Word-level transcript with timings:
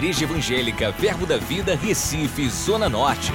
Igreja 0.00 0.24
Evangélica 0.24 0.90
Verbo 0.92 1.26
da 1.26 1.36
Vida, 1.36 1.76
Recife, 1.76 2.48
Zona 2.48 2.88
Norte. 2.88 3.30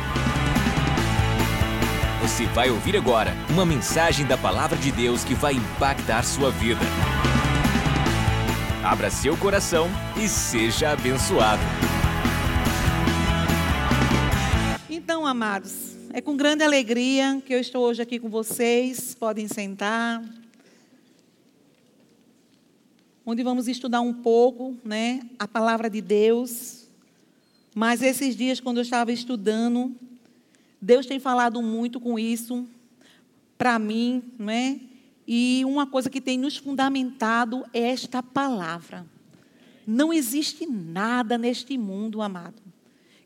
Você 2.24 2.48
vai 2.48 2.72
ouvir 2.72 2.98
agora 2.98 3.36
uma 3.52 3.64
mensagem 3.64 4.26
da 4.26 4.36
Palavra 4.36 4.76
de 4.76 4.92
Deus 4.92 5.24
que 5.24 5.36
vai 5.36 5.54
impactar 5.54 6.24
sua 6.24 6.50
vida. 6.50 6.82
Abra 8.84 9.12
seu 9.12 9.38
coração 9.38 9.88
e 10.18 10.28
seja 10.28 10.90
abençoado. 10.90 11.62
Então, 14.90 15.24
amados, 15.24 15.96
é 16.12 16.20
com 16.20 16.36
grande 16.36 16.64
alegria 16.64 17.44
que 17.46 17.54
eu 17.54 17.60
estou 17.60 17.84
hoje 17.84 18.02
aqui 18.02 18.18
com 18.18 18.28
vocês. 18.28 19.14
Podem 19.14 19.48
sentar 19.48 20.20
onde 23.26 23.42
vamos 23.42 23.68
estudar 23.68 24.02
um 24.02 24.14
pouco, 24.14 24.78
né, 24.84 25.22
a 25.40 25.48
palavra 25.48 25.90
de 25.90 26.00
Deus. 26.00 26.86
Mas 27.74 28.02
esses 28.02 28.36
dias, 28.36 28.60
quando 28.60 28.78
eu 28.78 28.84
estava 28.84 29.12
estudando, 29.12 29.96
Deus 30.80 31.06
tem 31.06 31.20
falado 31.20 31.62
muito 31.62 32.00
com 32.00 32.20
isso 32.20 32.68
para 33.58 33.80
mim, 33.80 34.24
né? 34.38 34.80
E 35.28 35.64
uma 35.66 35.88
coisa 35.88 36.10
que 36.10 36.22
tem 36.22 36.38
nos 36.38 36.58
fundamentado 36.58 37.66
é 37.74 37.80
esta 37.80 38.22
palavra. 38.22 39.06
Não 39.88 40.14
existe 40.14 40.66
nada 40.68 41.38
neste 41.38 41.78
mundo, 41.78 42.22
amado, 42.22 42.62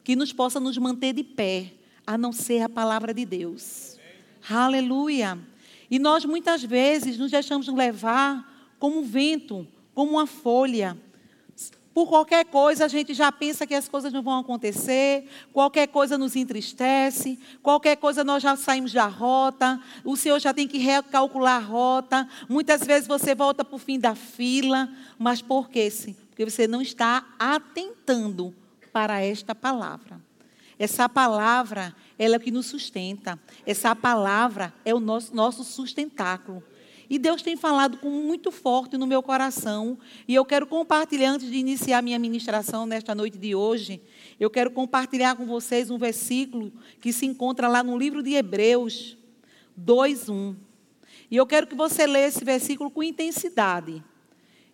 que 0.03 0.15
nos 0.15 0.31
possa 0.31 0.59
nos 0.59 0.77
manter 0.77 1.13
de 1.13 1.23
pé, 1.23 1.73
a 2.07 2.17
não 2.17 2.31
ser 2.31 2.61
a 2.61 2.69
palavra 2.69 3.13
de 3.13 3.25
Deus. 3.25 3.97
Aleluia. 4.49 5.37
E 5.91 5.99
nós 5.99 6.23
muitas 6.23 6.63
vezes 6.63 7.17
nos 7.17 7.31
deixamos 7.31 7.67
levar 7.67 8.73
como 8.79 9.03
vento, 9.03 9.67
como 9.93 10.13
uma 10.13 10.27
folha. 10.27 10.97
Por 11.93 12.07
qualquer 12.07 12.45
coisa, 12.45 12.85
a 12.85 12.87
gente 12.87 13.13
já 13.13 13.31
pensa 13.31 13.67
que 13.67 13.73
as 13.73 13.89
coisas 13.89 14.13
não 14.13 14.21
vão 14.21 14.39
acontecer, 14.39 15.27
qualquer 15.51 15.87
coisa 15.87 16.17
nos 16.17 16.35
entristece, 16.35 17.37
qualquer 17.61 17.97
coisa 17.97 18.23
nós 18.23 18.41
já 18.41 18.55
saímos 18.55 18.93
da 18.93 19.07
rota, 19.07 19.81
o 20.05 20.15
Senhor 20.15 20.39
já 20.39 20.53
tem 20.53 20.67
que 20.67 20.77
recalcular 20.77 21.57
a 21.57 21.65
rota. 21.65 22.27
Muitas 22.47 22.85
vezes 22.85 23.07
você 23.07 23.35
volta 23.35 23.65
para 23.65 23.75
o 23.75 23.79
fim 23.79 23.99
da 23.99 24.15
fila, 24.15 24.87
mas 25.17 25.41
por 25.41 25.69
quê? 25.69 25.91
Porque 26.29 26.49
você 26.49 26.67
não 26.67 26.81
está 26.81 27.25
atentando 27.37 28.55
para 28.93 29.19
esta 29.21 29.53
palavra. 29.53 30.21
Essa 30.77 31.09
palavra, 31.09 31.93
ela 32.17 32.35
é 32.35 32.37
o 32.37 32.39
que 32.39 32.51
nos 32.51 32.67
sustenta. 32.67 33.37
Essa 33.65 33.93
palavra 33.93 34.73
é 34.85 34.93
o 34.93 34.99
nosso, 35.01 35.35
nosso 35.35 35.65
sustentáculo. 35.65 36.63
E 37.09 37.17
Deus 37.17 37.41
tem 37.41 37.55
falado 37.55 37.97
com 37.97 38.09
muito 38.09 38.51
forte 38.51 38.95
no 38.97 39.07
meu 39.07 39.23
coração. 39.23 39.97
E 40.27 40.35
eu 40.35 40.45
quero 40.45 40.67
compartilhar, 40.67 41.31
antes 41.31 41.49
de 41.49 41.57
iniciar 41.57 42.03
minha 42.03 42.19
ministração 42.19 42.85
nesta 42.85 43.15
noite 43.15 43.37
de 43.37 43.55
hoje, 43.55 43.99
eu 44.39 44.49
quero 44.49 44.69
compartilhar 44.69 45.35
com 45.35 45.45
vocês 45.45 45.89
um 45.89 45.97
versículo 45.97 46.71
que 47.01 47.11
se 47.11 47.25
encontra 47.25 47.67
lá 47.67 47.81
no 47.81 47.97
livro 47.97 48.21
de 48.21 48.35
Hebreus 48.35 49.17
2:1. 49.75 50.55
E 51.31 51.35
eu 51.35 51.47
quero 51.47 51.65
que 51.65 51.75
você 51.75 52.05
leia 52.05 52.27
esse 52.27 52.45
versículo 52.45 52.91
com 52.91 53.01
intensidade. 53.01 54.03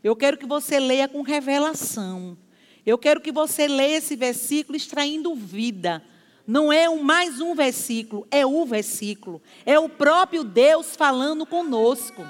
Eu 0.04 0.16
quero 0.16 0.38
que 0.38 0.46
você 0.46 0.80
leia 0.80 1.08
com 1.08 1.22
revelação. 1.22 2.38
Eu 2.86 2.98
quero 2.98 3.22
que 3.22 3.32
você 3.32 3.68
leia 3.68 3.98
esse 3.98 4.16
versículo 4.16 4.76
extraindo 4.76 5.34
vida 5.34 6.04
não 6.48 6.72
é 6.72 6.90
um, 6.90 7.02
mais 7.02 7.42
um 7.42 7.56
versículo, 7.56 8.28
é 8.30 8.46
o 8.46 8.66
versículo. 8.66 9.42
É 9.66 9.80
o 9.80 9.90
próprio 9.90 10.44
Deus 10.44 10.96
falando 10.96 11.46
conosco. 11.46 12.24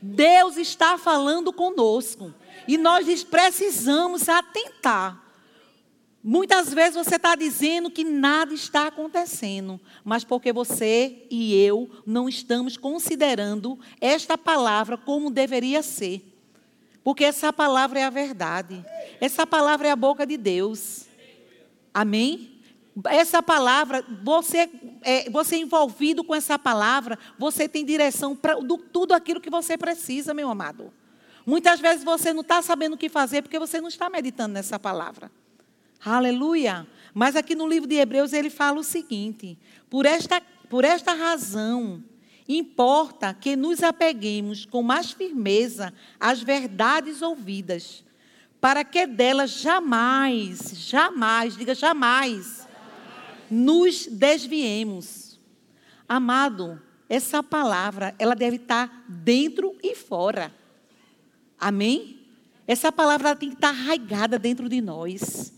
Deus 0.00 0.58
está 0.58 0.98
falando 0.98 1.52
conosco. 1.52 2.34
E 2.68 2.76
nós 2.76 3.24
precisamos 3.24 4.28
atentar. 4.28 5.22
Muitas 6.22 6.72
vezes 6.72 6.94
você 6.94 7.16
está 7.16 7.34
dizendo 7.34 7.90
que 7.90 8.02
nada 8.02 8.54
está 8.54 8.86
acontecendo, 8.86 9.78
mas 10.02 10.24
porque 10.24 10.54
você 10.54 11.26
e 11.30 11.54
eu 11.54 11.90
não 12.06 12.28
estamos 12.28 12.78
considerando 12.78 13.78
esta 14.00 14.38
palavra 14.38 14.96
como 14.96 15.30
deveria 15.30 15.82
ser. 15.82 16.22
Porque 17.02 17.24
essa 17.24 17.52
palavra 17.52 18.00
é 18.00 18.04
a 18.04 18.10
verdade. 18.10 18.82
Essa 19.20 19.46
palavra 19.46 19.88
é 19.88 19.90
a 19.90 19.96
boca 19.96 20.26
de 20.26 20.38
Deus. 20.38 21.04
Amém? 21.92 22.53
Essa 23.06 23.42
palavra, 23.42 24.04
você, 24.22 24.70
é, 25.02 25.28
você 25.28 25.56
envolvido 25.56 26.22
com 26.22 26.34
essa 26.34 26.58
palavra, 26.58 27.18
você 27.38 27.68
tem 27.68 27.84
direção 27.84 28.36
para 28.36 28.56
tudo 28.92 29.12
aquilo 29.12 29.40
que 29.40 29.50
você 29.50 29.76
precisa, 29.76 30.32
meu 30.32 30.48
amado. 30.48 30.92
Muitas 31.44 31.80
vezes 31.80 32.04
você 32.04 32.32
não 32.32 32.42
está 32.42 32.62
sabendo 32.62 32.94
o 32.94 32.98
que 32.98 33.08
fazer 33.08 33.42
porque 33.42 33.58
você 33.58 33.80
não 33.80 33.88
está 33.88 34.08
meditando 34.08 34.54
nessa 34.54 34.78
palavra. 34.78 35.30
Aleluia. 36.04 36.86
Mas 37.12 37.36
aqui 37.36 37.54
no 37.54 37.66
livro 37.66 37.88
de 37.88 37.96
Hebreus 37.96 38.32
ele 38.32 38.50
fala 38.50 38.78
o 38.78 38.84
seguinte: 38.84 39.58
por 39.90 40.06
esta, 40.06 40.40
por 40.68 40.84
esta 40.84 41.12
razão, 41.14 42.02
importa 42.48 43.34
que 43.34 43.56
nos 43.56 43.82
apeguemos 43.82 44.64
com 44.64 44.82
mais 44.82 45.10
firmeza 45.10 45.92
às 46.20 46.42
verdades 46.42 47.22
ouvidas, 47.22 48.04
para 48.60 48.84
que 48.84 49.06
delas 49.06 49.50
jamais, 49.50 50.72
jamais, 50.74 51.56
diga 51.56 51.74
jamais, 51.74 52.63
nos 53.50 54.06
desviemos. 54.06 55.38
Amado, 56.08 56.80
essa 57.08 57.42
palavra, 57.42 58.14
ela 58.18 58.34
deve 58.34 58.56
estar 58.56 59.04
dentro 59.08 59.76
e 59.82 59.94
fora. 59.94 60.52
Amém? 61.58 62.18
Essa 62.66 62.90
palavra 62.90 63.36
tem 63.36 63.50
que 63.50 63.54
estar 63.54 63.68
arraigada 63.68 64.38
dentro 64.38 64.68
de 64.68 64.80
nós. 64.80 65.52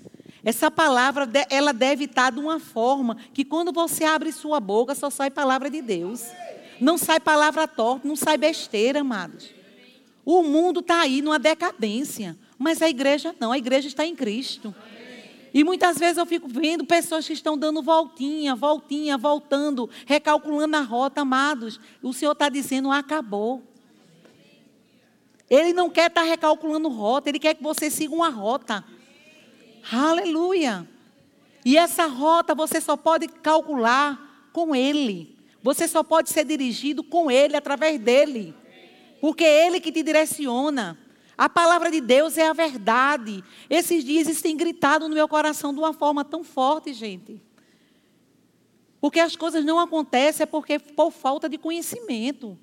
Essa 0.44 0.70
palavra, 0.70 1.28
ela 1.50 1.72
deve 1.72 2.04
estar 2.04 2.30
de 2.30 2.38
uma 2.38 2.60
forma 2.60 3.16
que 3.34 3.44
quando 3.44 3.72
você 3.72 4.04
abre 4.04 4.30
sua 4.32 4.60
boca, 4.60 4.94
só 4.94 5.10
sai 5.10 5.30
palavra 5.30 5.68
de 5.68 5.82
Deus. 5.82 6.22
Não 6.80 6.98
sai 6.98 7.18
palavra 7.18 7.66
torta, 7.66 8.06
não 8.06 8.16
sai 8.16 8.36
besteira, 8.36 9.00
amados. 9.00 9.50
O 10.24 10.42
mundo 10.42 10.80
está 10.80 11.00
aí 11.00 11.22
numa 11.22 11.38
decadência, 11.38 12.36
mas 12.58 12.82
a 12.82 12.88
igreja 12.88 13.34
não, 13.38 13.52
a 13.52 13.58
igreja 13.58 13.88
está 13.88 14.04
em 14.04 14.14
Cristo. 14.14 14.74
E 15.56 15.64
muitas 15.64 15.96
vezes 15.96 16.18
eu 16.18 16.26
fico 16.26 16.46
vendo 16.46 16.84
pessoas 16.84 17.26
que 17.26 17.32
estão 17.32 17.56
dando 17.56 17.80
voltinha, 17.80 18.54
voltinha, 18.54 19.16
voltando, 19.16 19.88
recalculando 20.04 20.76
a 20.76 20.82
rota, 20.82 21.22
amados. 21.22 21.80
O 22.02 22.12
Senhor 22.12 22.32
está 22.32 22.50
dizendo, 22.50 22.92
acabou. 22.92 23.62
Ele 25.48 25.72
não 25.72 25.88
quer 25.88 26.08
estar 26.08 26.20
tá 26.20 26.26
recalculando 26.26 26.90
rota, 26.90 27.30
ele 27.30 27.38
quer 27.38 27.54
que 27.54 27.62
você 27.62 27.88
siga 27.88 28.14
uma 28.14 28.28
rota. 28.28 28.84
Aleluia. 29.90 30.86
E 31.64 31.78
essa 31.78 32.04
rota 32.04 32.54
você 32.54 32.78
só 32.78 32.94
pode 32.94 33.26
calcular 33.26 34.50
com 34.52 34.76
Ele. 34.76 35.38
Você 35.62 35.88
só 35.88 36.02
pode 36.02 36.28
ser 36.28 36.44
dirigido 36.44 37.02
com 37.02 37.30
Ele, 37.30 37.56
através 37.56 37.98
dele. 37.98 38.54
Porque 39.22 39.44
é 39.44 39.66
Ele 39.66 39.80
que 39.80 39.90
te 39.90 40.02
direciona. 40.02 40.98
A 41.36 41.48
palavra 41.48 41.90
de 41.90 42.00
Deus 42.00 42.38
é 42.38 42.46
a 42.46 42.52
verdade. 42.52 43.44
Esses 43.68 44.02
dias 44.02 44.26
isso 44.26 44.42
tem 44.42 44.56
gritado 44.56 45.08
no 45.08 45.14
meu 45.14 45.28
coração 45.28 45.72
de 45.72 45.78
uma 45.78 45.92
forma 45.92 46.24
tão 46.24 46.42
forte, 46.42 46.94
gente. 46.94 47.42
Porque 49.00 49.20
as 49.20 49.36
coisas 49.36 49.64
não 49.64 49.78
acontecem 49.78 50.44
é 50.44 50.46
porque 50.46 50.78
por 50.78 51.10
falta 51.10 51.48
de 51.48 51.58
conhecimento. 51.58 52.58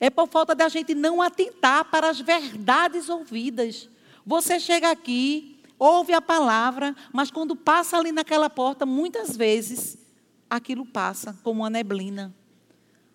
É 0.00 0.10
por 0.10 0.26
falta 0.26 0.54
da 0.54 0.68
gente 0.68 0.94
não 0.94 1.22
atentar 1.22 1.84
para 1.84 2.10
as 2.10 2.20
verdades 2.20 3.08
ouvidas. 3.08 3.88
Você 4.26 4.58
chega 4.58 4.90
aqui, 4.90 5.60
ouve 5.78 6.12
a 6.12 6.20
palavra, 6.20 6.96
mas 7.12 7.30
quando 7.30 7.54
passa 7.54 7.96
ali 7.96 8.10
naquela 8.10 8.50
porta, 8.50 8.84
muitas 8.84 9.36
vezes 9.36 9.98
aquilo 10.48 10.84
passa 10.84 11.38
como 11.44 11.60
uma 11.60 11.70
neblina. 11.70 12.34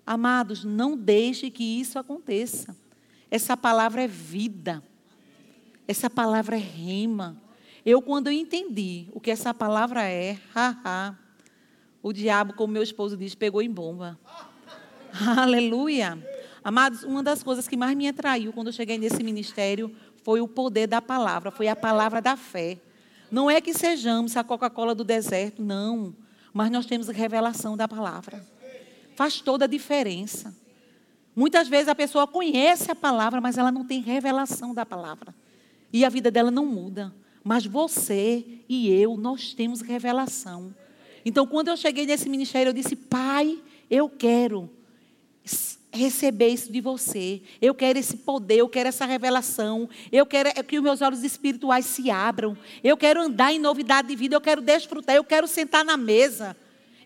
Amados, 0.06 0.64
não 0.64 0.96
deixe 0.96 1.50
que 1.50 1.64
isso 1.64 2.00
aconteça. 2.00 2.76
Essa 3.36 3.58
palavra 3.58 4.02
é 4.02 4.08
vida. 4.08 4.82
Essa 5.86 6.10
palavra 6.10 6.56
é 6.56 6.60
rima. 6.60 7.36
Eu, 7.86 8.02
quando 8.02 8.28
eu 8.28 8.32
entendi 8.32 9.10
o 9.12 9.20
que 9.20 9.30
essa 9.30 9.54
palavra 9.54 10.04
é, 10.04 10.40
haha, 10.54 11.20
o 12.02 12.14
diabo, 12.14 12.54
como 12.54 12.72
meu 12.72 12.82
esposo 12.82 13.18
diz, 13.18 13.36
pegou 13.36 13.62
em 13.62 13.70
bomba. 13.70 14.18
Aleluia. 15.38 16.18
Amados, 16.64 17.04
uma 17.04 17.22
das 17.22 17.44
coisas 17.44 17.68
que 17.68 17.76
mais 17.76 17.94
me 17.98 18.08
atraiu 18.08 18.54
quando 18.54 18.68
eu 18.68 18.74
cheguei 18.74 18.98
nesse 18.98 19.22
ministério 19.22 19.94
foi 20.24 20.40
o 20.40 20.48
poder 20.48 20.88
da 20.88 21.02
palavra, 21.02 21.52
foi 21.52 21.68
a 21.68 21.76
palavra 21.76 22.22
da 22.22 22.38
fé. 22.38 22.78
Não 23.30 23.52
é 23.52 23.60
que 23.60 23.74
sejamos 23.74 24.38
a 24.38 24.46
Coca-Cola 24.46 24.96
do 24.96 25.04
deserto, 25.04 25.62
não. 25.62 26.16
Mas 26.54 26.72
nós 26.72 26.86
temos 26.86 27.10
revelação 27.10 27.76
da 27.76 27.86
palavra. 27.86 28.48
Faz 29.14 29.42
toda 29.42 29.66
a 29.66 29.68
diferença. 29.68 30.56
Muitas 31.36 31.68
vezes 31.68 31.90
a 31.90 31.96
pessoa 31.96 32.26
conhece 32.26 32.90
a 32.90 32.96
palavra, 32.96 33.42
mas 33.42 33.58
ela 33.58 33.72
não 33.72 33.84
tem 33.84 34.00
revelação 34.02 34.74
da 34.74 34.86
palavra. 34.86 35.36
E 35.92 36.06
a 36.06 36.10
vida 36.10 36.32
dela 36.32 36.50
não 36.50 36.66
muda. 36.66 37.14
Mas 37.44 37.66
você 37.66 38.44
e 38.70 38.90
eu, 38.90 39.18
nós 39.18 39.54
temos 39.54 39.82
revelação. 39.82 40.74
Então, 41.26 41.46
quando 41.46 41.68
eu 41.68 41.78
cheguei 41.78 42.06
nesse 42.06 42.30
ministério, 42.30 42.70
eu 42.70 42.74
disse: 42.74 42.96
Pai, 42.96 43.60
eu 43.90 44.10
quero 44.10 44.70
receber 45.92 46.50
isso 46.50 46.72
de 46.72 46.82
você. 46.82 47.42
Eu 47.62 47.74
quero 47.74 47.98
esse 47.98 48.18
poder, 48.18 48.58
eu 48.58 48.70
quero 48.70 48.90
essa 48.90 49.06
revelação. 49.06 49.90
Eu 50.12 50.26
quero 50.26 50.50
é 50.50 50.64
que 50.64 50.78
os 50.78 50.84
meus 50.84 51.02
olhos 51.02 51.24
espirituais 51.24 51.86
se 51.86 52.12
abram. 52.12 52.58
Eu 52.84 52.98
quero 52.98 53.22
andar 53.22 53.54
em 53.54 53.60
novidade 53.60 54.08
de 54.08 54.16
vida, 54.16 54.36
eu 54.36 54.42
quero 54.42 54.62
desfrutar, 54.62 55.16
eu 55.16 55.24
quero 55.24 55.48
sentar 55.48 55.84
na 55.84 55.98
mesa. 55.98 56.56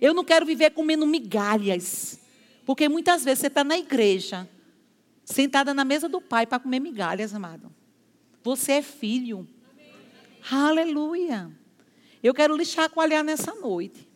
Eu 0.01 0.13
não 0.13 0.23
quero 0.23 0.45
viver 0.45 0.71
comendo 0.71 1.05
migalhas. 1.05 2.19
Porque 2.69 2.88
muitas 2.88 3.24
vezes 3.24 3.39
você 3.39 3.48
está 3.48 3.63
na 3.63 3.80
igreja, 3.80 4.48
sentada 5.25 5.74
na 5.74 5.83
mesa 5.83 6.07
do 6.07 6.21
pai 6.21 6.45
para 6.45 6.60
comer 6.60 6.80
migalhas, 6.80 7.33
amado. 7.33 7.74
Você 8.44 8.74
é 8.74 8.81
filho. 8.83 9.48
Amém. 9.71 9.92
Aleluia. 10.51 11.50
Eu 12.21 12.31
quero 12.31 12.56
lhe 12.56 12.63
chacoalhar 12.63 13.24
nessa 13.24 13.56
noite. 13.56 14.07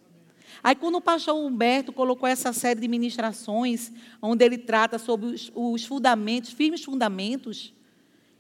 Aí, 0.64 0.76
quando 0.76 0.98
o 0.98 1.02
pastor 1.02 1.36
Humberto 1.36 1.92
colocou 1.92 2.30
essa 2.30 2.54
série 2.54 2.80
de 2.80 2.88
ministrações, 2.88 3.92
onde 4.22 4.46
ele 4.46 4.60
trata 4.60 5.00
sobre 5.00 5.26
os, 5.26 5.52
os 5.56 5.84
fundamentos, 5.86 6.52
firmes 6.52 6.84
fundamentos, 6.84 7.74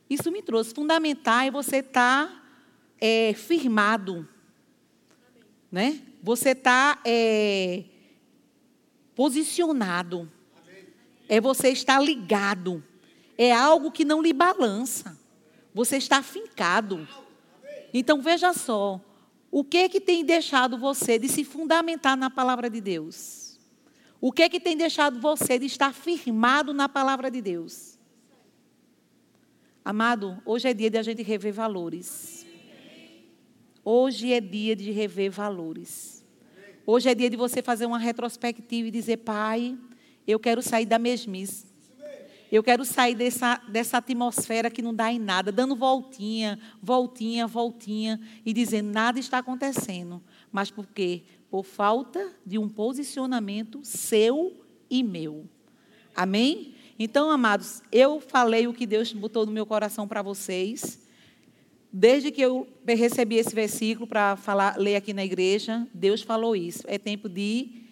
isso 0.07 0.31
me 0.31 0.43
trouxe. 0.43 0.75
Fundamentar 0.75 1.47
é 1.47 1.49
você 1.49 1.77
estar 1.77 2.27
tá, 2.27 2.43
é, 3.01 3.33
firmado. 3.33 4.29
Né? 5.71 6.03
Você 6.21 6.49
está 6.49 7.01
é, 7.03 7.85
posicionado. 9.15 10.31
É 11.27 11.39
você 11.39 11.69
estar 11.69 11.99
ligado. 11.99 12.83
É 13.37 13.51
algo 13.51 13.91
que 13.91 14.05
não 14.05 14.21
lhe 14.21 14.33
balança. 14.33 15.17
Você 15.73 15.97
está 15.97 16.21
fincado. 16.21 17.07
Então, 17.93 18.21
veja 18.21 18.53
só. 18.53 19.01
O 19.49 19.63
que 19.63 19.87
que 19.87 20.01
tem 20.01 20.25
deixado 20.25 20.77
você 20.77 21.19
de 21.19 21.29
se 21.29 21.43
fundamentar 21.43 22.17
na 22.17 22.29
palavra 22.29 22.69
de 22.69 22.81
Deus? 22.81 23.59
O 24.19 24.31
que 24.31 24.49
que 24.49 24.59
tem 24.59 24.75
deixado 24.75 25.19
você 25.19 25.59
de 25.59 25.65
estar 25.65 25.93
firmado 25.93 26.73
na 26.73 26.87
palavra 26.87 27.29
de 27.29 27.41
Deus? 27.41 27.99
Amado, 29.85 30.41
hoje 30.45 30.69
é 30.69 30.73
dia 30.73 30.89
de 30.89 30.97
a 30.97 31.03
gente 31.03 31.21
rever 31.21 31.51
valores. 31.51 32.45
Hoje 33.83 34.31
é 34.31 34.39
dia 34.39 34.77
de 34.77 34.91
rever 34.91 35.29
valores. 35.29 36.22
Hoje 36.85 37.09
é 37.09 37.15
dia 37.15 37.29
de 37.29 37.37
você 37.37 37.61
fazer 37.61 37.85
uma 37.85 37.97
retrospectiva 37.97 38.89
e 38.89 38.91
dizer, 38.91 39.17
Pai, 39.17 39.77
eu 40.27 40.37
quero 40.37 40.61
sair 40.61 40.85
da 40.85 40.99
mesmice. 40.99 41.65
Eu 42.51 42.61
quero 42.61 42.83
sair 42.83 43.15
dessa, 43.15 43.55
dessa 43.69 43.97
atmosfera 43.97 44.69
que 44.69 44.81
não 44.81 44.93
dá 44.93 45.11
em 45.11 45.17
nada, 45.17 45.49
dando 45.49 45.77
voltinha, 45.77 46.59
voltinha, 46.81 47.47
voltinha 47.47 48.19
e 48.45 48.51
dizendo 48.51 48.91
nada 48.91 49.17
está 49.17 49.37
acontecendo. 49.37 50.21
Mas 50.51 50.69
por 50.69 50.85
quê? 50.85 51.23
Por 51.49 51.63
falta 51.63 52.31
de 52.45 52.59
um 52.59 52.67
posicionamento 52.67 53.79
seu 53.83 54.53
e 54.89 55.01
meu. 55.01 55.49
Amém? 56.13 56.75
Então, 56.99 57.31
amados, 57.31 57.81
eu 57.91 58.19
falei 58.19 58.67
o 58.67 58.73
que 58.73 58.85
Deus 58.85 59.11
botou 59.13 59.45
no 59.45 59.51
meu 59.53 59.65
coração 59.65 60.05
para 60.05 60.21
vocês. 60.21 61.02
Desde 61.95 62.31
que 62.31 62.41
eu 62.41 62.67
recebi 62.87 63.35
esse 63.35 63.53
versículo 63.53 64.07
para 64.07 64.35
falar, 64.35 64.79
ler 64.79 64.95
aqui 64.95 65.13
na 65.13 65.23
igreja, 65.23 65.87
Deus 65.93 66.23
falou 66.23 66.55
isso. 66.55 66.81
É 66.87 66.97
tempo 66.97 67.29
de 67.29 67.83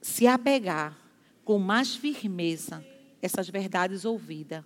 se 0.00 0.26
apegar 0.26 0.96
com 1.44 1.58
mais 1.58 1.94
firmeza 1.94 2.82
essas 3.20 3.50
verdades 3.50 4.06
ouvidas. 4.06 4.64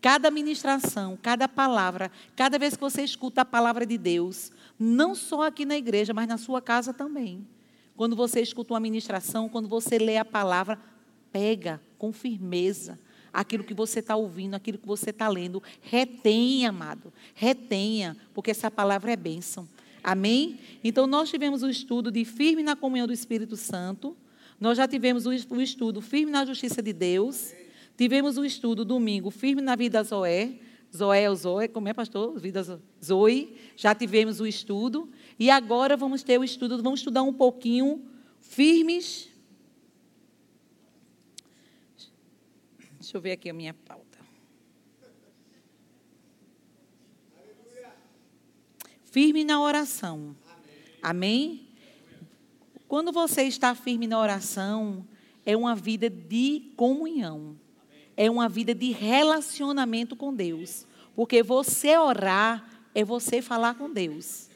Cada 0.00 0.30
ministração, 0.30 1.18
cada 1.20 1.46
palavra, 1.46 2.10
cada 2.34 2.58
vez 2.58 2.74
que 2.74 2.80
você 2.80 3.02
escuta 3.02 3.42
a 3.42 3.44
palavra 3.44 3.84
de 3.84 3.98
Deus, 3.98 4.50
não 4.78 5.14
só 5.14 5.42
aqui 5.42 5.66
na 5.66 5.76
igreja, 5.76 6.14
mas 6.14 6.26
na 6.26 6.38
sua 6.38 6.62
casa 6.62 6.94
também. 6.94 7.46
Quando 7.94 8.16
você 8.16 8.40
escuta 8.40 8.72
uma 8.72 8.80
ministração, 8.80 9.50
quando 9.50 9.68
você 9.68 9.98
lê 9.98 10.16
a 10.16 10.24
palavra, 10.24 10.78
pega 11.30 11.78
com 11.98 12.10
firmeza 12.10 12.98
aquilo 13.34 13.64
que 13.64 13.74
você 13.74 13.98
está 13.98 14.14
ouvindo, 14.14 14.54
aquilo 14.54 14.78
que 14.78 14.86
você 14.86 15.10
está 15.10 15.28
lendo. 15.28 15.60
Retenha, 15.82 16.68
amado. 16.68 17.12
Retenha, 17.34 18.16
porque 18.32 18.52
essa 18.52 18.70
palavra 18.70 19.12
é 19.12 19.16
bênção. 19.16 19.68
Amém? 20.02 20.60
Então, 20.84 21.06
nós 21.06 21.28
tivemos 21.28 21.62
o 21.64 21.68
estudo 21.68 22.12
de 22.12 22.24
firme 22.24 22.62
na 22.62 22.76
comunhão 22.76 23.06
do 23.06 23.12
Espírito 23.12 23.56
Santo. 23.56 24.16
Nós 24.60 24.78
já 24.78 24.86
tivemos 24.86 25.26
o 25.26 25.60
estudo 25.60 26.00
firme 26.00 26.30
na 26.30 26.46
justiça 26.46 26.80
de 26.80 26.92
Deus. 26.92 27.52
Tivemos 27.96 28.38
um 28.38 28.44
estudo 28.44 28.84
domingo, 28.84 29.30
firme 29.30 29.60
na 29.60 29.74
vida 29.74 30.02
Zoé. 30.02 30.54
Zoé 30.96 31.28
ou 31.28 31.34
Zoé, 31.34 31.66
como 31.66 31.88
é, 31.88 31.92
pastor? 31.92 32.38
Vida 32.38 32.62
Zoe. 33.04 33.56
Já 33.76 33.94
tivemos 33.94 34.38
o 34.38 34.46
estudo. 34.46 35.08
E 35.38 35.50
agora 35.50 35.96
vamos 35.96 36.22
ter 36.22 36.38
o 36.38 36.44
estudo, 36.44 36.80
vamos 36.80 37.00
estudar 37.00 37.22
um 37.22 37.32
pouquinho 37.32 38.02
firmes. 38.40 39.28
Deixa 43.04 43.18
eu 43.18 43.20
ver 43.20 43.32
aqui 43.32 43.50
a 43.50 43.52
minha 43.52 43.74
pauta. 43.74 44.18
Firme 49.04 49.44
na 49.44 49.60
oração. 49.60 50.34
Amém? 51.02 51.68
Quando 52.88 53.12
você 53.12 53.42
está 53.42 53.74
firme 53.74 54.06
na 54.06 54.18
oração, 54.18 55.06
é 55.44 55.54
uma 55.54 55.74
vida 55.74 56.08
de 56.08 56.72
comunhão 56.76 57.58
é 58.16 58.30
uma 58.30 58.48
vida 58.48 58.74
de 58.74 58.92
relacionamento 58.92 60.16
com 60.16 60.32
Deus. 60.32 60.86
Porque 61.14 61.42
você 61.42 61.98
orar 61.98 62.86
é 62.94 63.04
você 63.04 63.42
falar 63.42 63.74
com 63.74 63.92
Deus. 63.92 64.48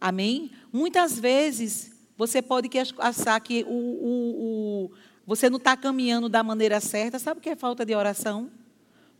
Amém? 0.00 0.50
Muitas 0.72 1.18
vezes 1.18 1.92
você 2.16 2.40
pode 2.40 2.70
achar 2.98 3.40
que 3.40 3.64
o, 3.64 3.68
o, 3.68 4.86
o 4.86 4.90
você 5.26 5.50
não 5.50 5.56
está 5.56 5.76
caminhando 5.76 6.28
da 6.28 6.42
maneira 6.42 6.80
certa. 6.80 7.18
Sabe 7.18 7.40
o 7.40 7.42
que 7.42 7.50
é 7.50 7.56
falta 7.56 7.84
de 7.84 7.94
oração? 7.94 8.50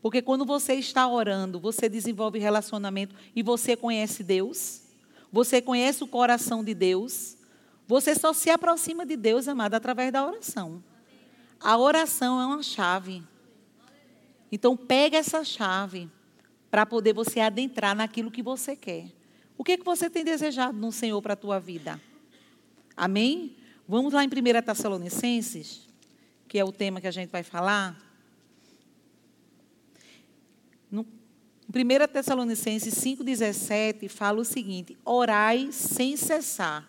Porque 0.01 0.21
quando 0.21 0.45
você 0.45 0.75
está 0.75 1.07
orando, 1.07 1.59
você 1.59 1.89
desenvolve 1.89 2.39
relacionamento 2.39 3.13
e 3.35 3.43
você 3.43 3.75
conhece 3.75 4.23
Deus. 4.23 4.83
Você 5.31 5.61
conhece 5.61 6.03
o 6.03 6.07
coração 6.07 6.63
de 6.63 6.73
Deus. 6.73 7.35
Você 7.85 8.15
só 8.15 8.31
se 8.31 8.49
aproxima 8.49 9.05
de 9.05 9.17
Deus, 9.17 9.47
amado, 9.47 9.73
através 9.73 10.11
da 10.11 10.25
oração. 10.25 10.81
A 11.59 11.77
oração 11.77 12.39
é 12.39 12.45
uma 12.45 12.63
chave. 12.63 13.23
Então, 14.51 14.77
pega 14.77 15.17
essa 15.17 15.43
chave 15.43 16.09
para 16.71 16.85
poder 16.85 17.13
você 17.13 17.39
adentrar 17.39 17.95
naquilo 17.95 18.31
que 18.31 18.43
você 18.43 18.75
quer. 18.75 19.11
O 19.57 19.63
que, 19.63 19.73
é 19.73 19.77
que 19.77 19.83
você 19.83 20.09
tem 20.09 20.23
desejado 20.23 20.77
no 20.77 20.91
Senhor 20.91 21.21
para 21.21 21.33
a 21.33 21.37
tua 21.37 21.59
vida? 21.59 21.99
Amém? 22.95 23.55
Vamos 23.87 24.13
lá 24.13 24.23
em 24.23 24.27
1 24.27 24.61
Tessalonicenses, 24.63 25.87
que 26.47 26.57
é 26.57 26.63
o 26.63 26.71
tema 26.71 27.01
que 27.01 27.07
a 27.07 27.11
gente 27.11 27.29
vai 27.29 27.43
falar. 27.43 27.97
No 30.89 31.05
1 31.69 32.07
Tessalonicenses 32.11 32.93
5,17 32.95 34.07
fala 34.07 34.39
o 34.39 34.45
seguinte: 34.45 34.97
orai 35.03 35.71
sem 35.71 36.15
cessar. 36.15 36.87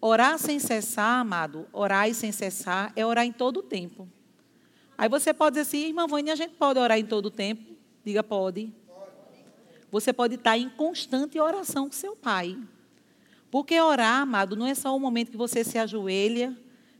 Orar 0.00 0.38
sem 0.38 0.58
cessar, 0.58 1.20
amado, 1.20 1.66
orar 1.72 2.12
sem 2.14 2.30
cessar 2.30 2.92
é 2.94 3.04
orar 3.04 3.24
em 3.24 3.32
todo 3.32 3.58
o 3.58 3.62
tempo. 3.62 4.08
Aí 4.96 5.08
você 5.08 5.34
pode 5.34 5.54
dizer 5.54 5.62
assim, 5.62 5.88
irmã 5.88 6.06
Vânia, 6.06 6.32
a 6.32 6.36
gente 6.36 6.54
pode 6.54 6.78
orar 6.78 6.98
em 6.98 7.04
todo 7.04 7.26
o 7.26 7.30
tempo? 7.30 7.74
Diga, 8.04 8.22
pode. 8.22 8.72
Você 9.90 10.12
pode 10.12 10.36
estar 10.36 10.56
em 10.56 10.68
constante 10.70 11.38
oração 11.38 11.86
com 11.86 11.92
seu 11.92 12.16
pai. 12.16 12.58
Porque 13.50 13.80
orar, 13.80 14.22
amado, 14.22 14.56
não 14.56 14.66
é 14.66 14.74
só 14.74 14.94
o 14.94 15.00
momento 15.00 15.30
que 15.30 15.36
você 15.36 15.62
se 15.64 15.78
ajoelha, 15.78 16.56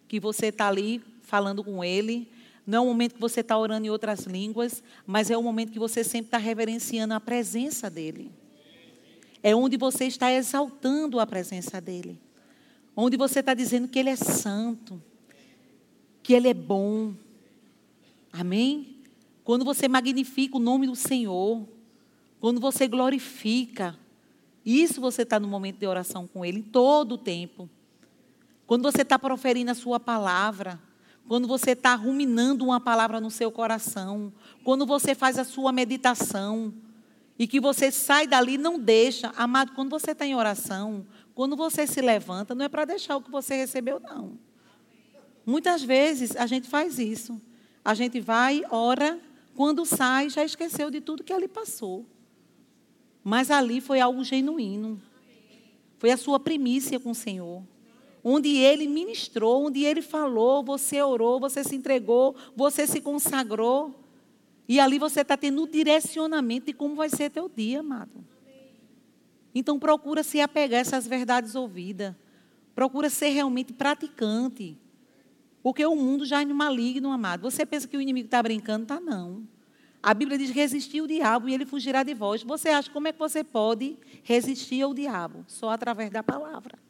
que 0.08 0.20
você 0.20 0.46
está 0.46 0.68
ali 0.68 1.02
falando 1.26 1.62
com 1.62 1.84
ele, 1.84 2.30
não 2.66 2.78
é 2.78 2.80
o 2.80 2.86
momento 2.86 3.14
que 3.14 3.20
você 3.20 3.40
está 3.40 3.58
orando 3.58 3.86
em 3.86 3.90
outras 3.90 4.20
línguas, 4.20 4.82
mas 5.06 5.30
é 5.30 5.36
o 5.36 5.42
momento 5.42 5.70
que 5.70 5.78
você 5.78 6.02
sempre 6.02 6.28
está 6.28 6.38
reverenciando 6.38 7.12
a 7.12 7.20
presença 7.20 7.90
dele. 7.90 8.32
É 9.42 9.54
onde 9.54 9.76
você 9.76 10.06
está 10.06 10.32
exaltando 10.32 11.20
a 11.20 11.26
presença 11.26 11.80
dele. 11.80 12.18
Onde 12.96 13.18
você 13.18 13.40
está 13.40 13.52
dizendo 13.52 13.86
que 13.86 13.98
ele 13.98 14.08
é 14.08 14.16
santo, 14.16 15.00
que 16.22 16.32
ele 16.32 16.48
é 16.48 16.54
bom, 16.54 17.14
Amém? 18.38 18.98
Quando 19.42 19.64
você 19.64 19.88
magnifica 19.88 20.58
o 20.58 20.60
nome 20.60 20.86
do 20.86 20.94
Senhor, 20.94 21.66
quando 22.38 22.60
você 22.60 22.86
glorifica, 22.86 23.98
isso 24.62 25.00
você 25.00 25.22
está 25.22 25.40
no 25.40 25.48
momento 25.48 25.78
de 25.78 25.86
oração 25.86 26.26
com 26.26 26.44
Ele, 26.44 26.58
em 26.58 26.62
todo 26.62 27.12
o 27.12 27.18
tempo. 27.18 27.66
Quando 28.66 28.82
você 28.82 29.00
está 29.00 29.18
proferindo 29.18 29.70
a 29.70 29.74
sua 29.74 29.98
palavra, 29.98 30.78
quando 31.28 31.48
você 31.48 31.72
está 31.72 31.94
ruminando 31.94 32.64
uma 32.64 32.80
palavra 32.80 33.20
no 33.20 33.30
seu 33.30 33.50
coração, 33.50 34.32
quando 34.64 34.86
você 34.86 35.14
faz 35.14 35.38
a 35.38 35.44
sua 35.44 35.72
meditação, 35.72 36.72
e 37.38 37.46
que 37.46 37.60
você 37.60 37.90
sai 37.90 38.26
dali, 38.26 38.56
não 38.56 38.78
deixa. 38.78 39.32
Amado, 39.36 39.72
quando 39.72 39.90
você 39.90 40.12
está 40.12 40.26
em 40.26 40.34
oração, 40.34 41.06
quando 41.34 41.54
você 41.54 41.86
se 41.86 42.00
levanta, 42.00 42.54
não 42.54 42.64
é 42.64 42.68
para 42.68 42.84
deixar 42.84 43.16
o 43.16 43.22
que 43.22 43.30
você 43.30 43.56
recebeu, 43.56 44.00
não. 44.00 44.38
Muitas 45.44 45.82
vezes 45.82 46.34
a 46.34 46.46
gente 46.46 46.66
faz 46.68 46.98
isso. 46.98 47.40
A 47.84 47.94
gente 47.94 48.20
vai, 48.20 48.62
ora, 48.70 49.20
quando 49.54 49.84
sai, 49.84 50.30
já 50.30 50.42
esqueceu 50.44 50.90
de 50.90 51.00
tudo 51.00 51.22
que 51.22 51.32
ali 51.32 51.46
passou. 51.46 52.06
Mas 53.22 53.50
ali 53.50 53.80
foi 53.80 54.00
algo 54.00 54.24
genuíno. 54.24 55.00
Foi 55.98 56.10
a 56.10 56.16
sua 56.16 56.40
primícia 56.40 56.98
com 56.98 57.10
o 57.10 57.14
Senhor. 57.14 57.62
Onde 58.28 58.56
ele 58.56 58.88
ministrou, 58.88 59.66
onde 59.66 59.84
ele 59.84 60.02
falou, 60.02 60.60
você 60.60 61.00
orou, 61.00 61.38
você 61.38 61.62
se 61.62 61.76
entregou, 61.76 62.34
você 62.56 62.84
se 62.84 63.00
consagrou. 63.00 63.94
E 64.68 64.80
ali 64.80 64.98
você 64.98 65.20
está 65.20 65.36
tendo 65.36 65.62
o 65.62 65.68
direcionamento 65.68 66.66
de 66.66 66.72
como 66.72 66.96
vai 66.96 67.08
ser 67.08 67.30
teu 67.30 67.48
dia, 67.48 67.78
amado. 67.78 68.26
Então 69.54 69.78
procura 69.78 70.24
se 70.24 70.40
apegar 70.40 70.78
a 70.78 70.80
essas 70.80 71.06
verdades 71.06 71.54
ouvidas. 71.54 72.16
Procura 72.74 73.08
ser 73.08 73.28
realmente 73.28 73.72
praticante. 73.72 74.76
Porque 75.62 75.86
o 75.86 75.94
mundo 75.94 76.26
já 76.26 76.42
é 76.42 76.44
maligno, 76.46 77.12
amado. 77.12 77.42
Você 77.48 77.64
pensa 77.64 77.86
que 77.86 77.96
o 77.96 78.00
inimigo 78.00 78.26
está 78.26 78.42
brincando? 78.42 78.82
Está 78.82 78.98
não. 78.98 79.46
A 80.02 80.12
Bíblia 80.12 80.36
diz 80.36 80.50
resistir 80.50 81.00
o 81.00 81.06
diabo 81.06 81.48
e 81.48 81.54
ele 81.54 81.64
fugirá 81.64 82.02
de 82.02 82.12
vós. 82.12 82.42
Você 82.42 82.70
acha 82.70 82.90
como 82.90 83.06
é 83.06 83.12
que 83.12 83.20
você 83.20 83.44
pode 83.44 83.96
resistir 84.24 84.82
ao 84.82 84.92
diabo? 84.92 85.44
Só 85.46 85.70
através 85.70 86.10
da 86.10 86.24
palavra. 86.24 86.85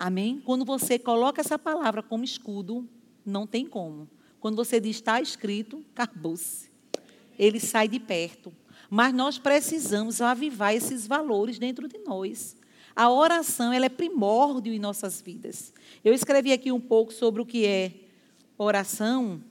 Amém? 0.00 0.40
Quando 0.46 0.64
você 0.64 0.98
coloca 0.98 1.42
essa 1.42 1.58
palavra 1.58 2.02
como 2.02 2.24
escudo, 2.24 2.88
não 3.22 3.46
tem 3.46 3.66
como. 3.66 4.08
Quando 4.40 4.56
você 4.56 4.80
diz 4.80 4.96
está 4.96 5.20
escrito, 5.20 5.84
acabou-se. 5.94 6.70
Ele 7.38 7.60
sai 7.60 7.86
de 7.86 8.00
perto. 8.00 8.50
Mas 8.88 9.12
nós 9.12 9.36
precisamos 9.36 10.22
avivar 10.22 10.74
esses 10.74 11.06
valores 11.06 11.58
dentro 11.58 11.86
de 11.86 11.98
nós. 11.98 12.56
A 12.96 13.10
oração 13.10 13.74
ela 13.74 13.84
é 13.84 13.90
primórdio 13.90 14.72
em 14.72 14.78
nossas 14.78 15.20
vidas. 15.20 15.70
Eu 16.02 16.14
escrevi 16.14 16.50
aqui 16.50 16.72
um 16.72 16.80
pouco 16.80 17.12
sobre 17.12 17.42
o 17.42 17.46
que 17.46 17.66
é 17.66 17.92
oração, 18.56 19.44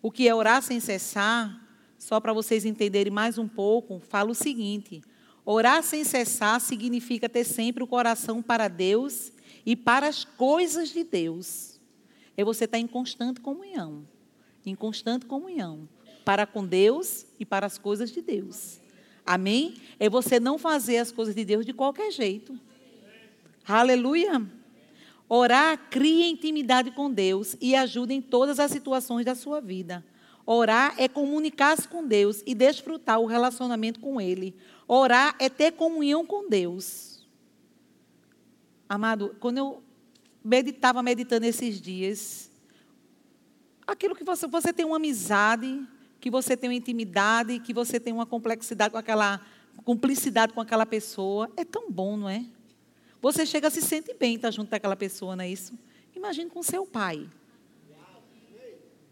o 0.00 0.12
que 0.12 0.28
é 0.28 0.32
orar 0.32 0.62
sem 0.62 0.78
cessar, 0.78 1.68
só 1.98 2.20
para 2.20 2.32
vocês 2.32 2.64
entenderem 2.64 3.12
mais 3.12 3.38
um 3.38 3.48
pouco, 3.48 3.98
falo 3.98 4.30
o 4.30 4.36
seguinte: 4.36 5.02
orar 5.44 5.82
sem 5.82 6.04
cessar 6.04 6.60
significa 6.60 7.28
ter 7.28 7.42
sempre 7.42 7.82
o 7.82 7.88
coração 7.88 8.40
para 8.40 8.68
Deus 8.68 9.32
e 9.66 9.74
para 9.74 10.06
as 10.06 10.24
coisas 10.24 10.90
de 10.90 11.02
Deus. 11.02 11.80
É 12.36 12.44
você 12.44 12.64
estar 12.64 12.78
em 12.78 12.86
constante 12.86 13.40
comunhão. 13.40 14.06
Em 14.64 14.76
constante 14.76 15.26
comunhão. 15.26 15.88
Para 16.24 16.46
com 16.46 16.64
Deus 16.64 17.26
e 17.38 17.44
para 17.44 17.66
as 17.66 17.76
coisas 17.76 18.12
de 18.12 18.22
Deus. 18.22 18.80
Amém? 19.24 19.74
É 19.98 20.08
você 20.08 20.38
não 20.38 20.56
fazer 20.56 20.98
as 20.98 21.10
coisas 21.10 21.34
de 21.34 21.44
Deus 21.44 21.66
de 21.66 21.72
qualquer 21.72 22.12
jeito. 22.12 22.58
Aleluia. 23.66 24.46
Orar 25.28 25.88
cria 25.90 26.28
intimidade 26.28 26.92
com 26.92 27.10
Deus 27.10 27.56
e 27.60 27.74
ajuda 27.74 28.12
em 28.12 28.22
todas 28.22 28.60
as 28.60 28.70
situações 28.70 29.24
da 29.24 29.34
sua 29.34 29.60
vida. 29.60 30.04
Orar 30.44 30.94
é 30.96 31.08
comunicar-se 31.08 31.88
com 31.88 32.06
Deus 32.06 32.40
e 32.46 32.54
desfrutar 32.54 33.18
o 33.18 33.26
relacionamento 33.26 33.98
com 33.98 34.20
Ele. 34.20 34.54
Orar 34.86 35.34
é 35.40 35.48
ter 35.48 35.72
comunhão 35.72 36.24
com 36.24 36.48
Deus. 36.48 37.15
Amado, 38.88 39.36
quando 39.40 39.58
eu 39.58 39.82
meditava 40.44 41.02
meditando 41.02 41.44
esses 41.44 41.80
dias, 41.80 42.50
aquilo 43.86 44.14
que 44.14 44.22
você, 44.22 44.46
você 44.46 44.72
tem 44.72 44.86
uma 44.86 44.96
amizade, 44.96 45.84
que 46.20 46.30
você 46.30 46.56
tem 46.56 46.70
uma 46.70 46.76
intimidade, 46.76 47.58
que 47.60 47.74
você 47.74 47.98
tem 47.98 48.12
uma 48.12 48.26
complexidade 48.26 48.92
com 48.92 48.98
aquela, 48.98 49.40
cumplicidade 49.84 50.52
com 50.52 50.60
aquela 50.60 50.86
pessoa, 50.86 51.50
é 51.56 51.64
tão 51.64 51.90
bom, 51.90 52.16
não 52.16 52.28
é? 52.28 52.44
Você 53.20 53.44
chega, 53.44 53.70
se 53.70 53.82
sente 53.82 54.14
bem 54.14 54.36
estar 54.36 54.52
junto 54.52 54.70
daquela 54.70 54.94
pessoa, 54.94 55.34
não 55.34 55.42
é 55.42 55.50
isso? 55.50 55.76
Imagine 56.14 56.48
com 56.48 56.62
seu 56.62 56.86
pai. 56.86 57.28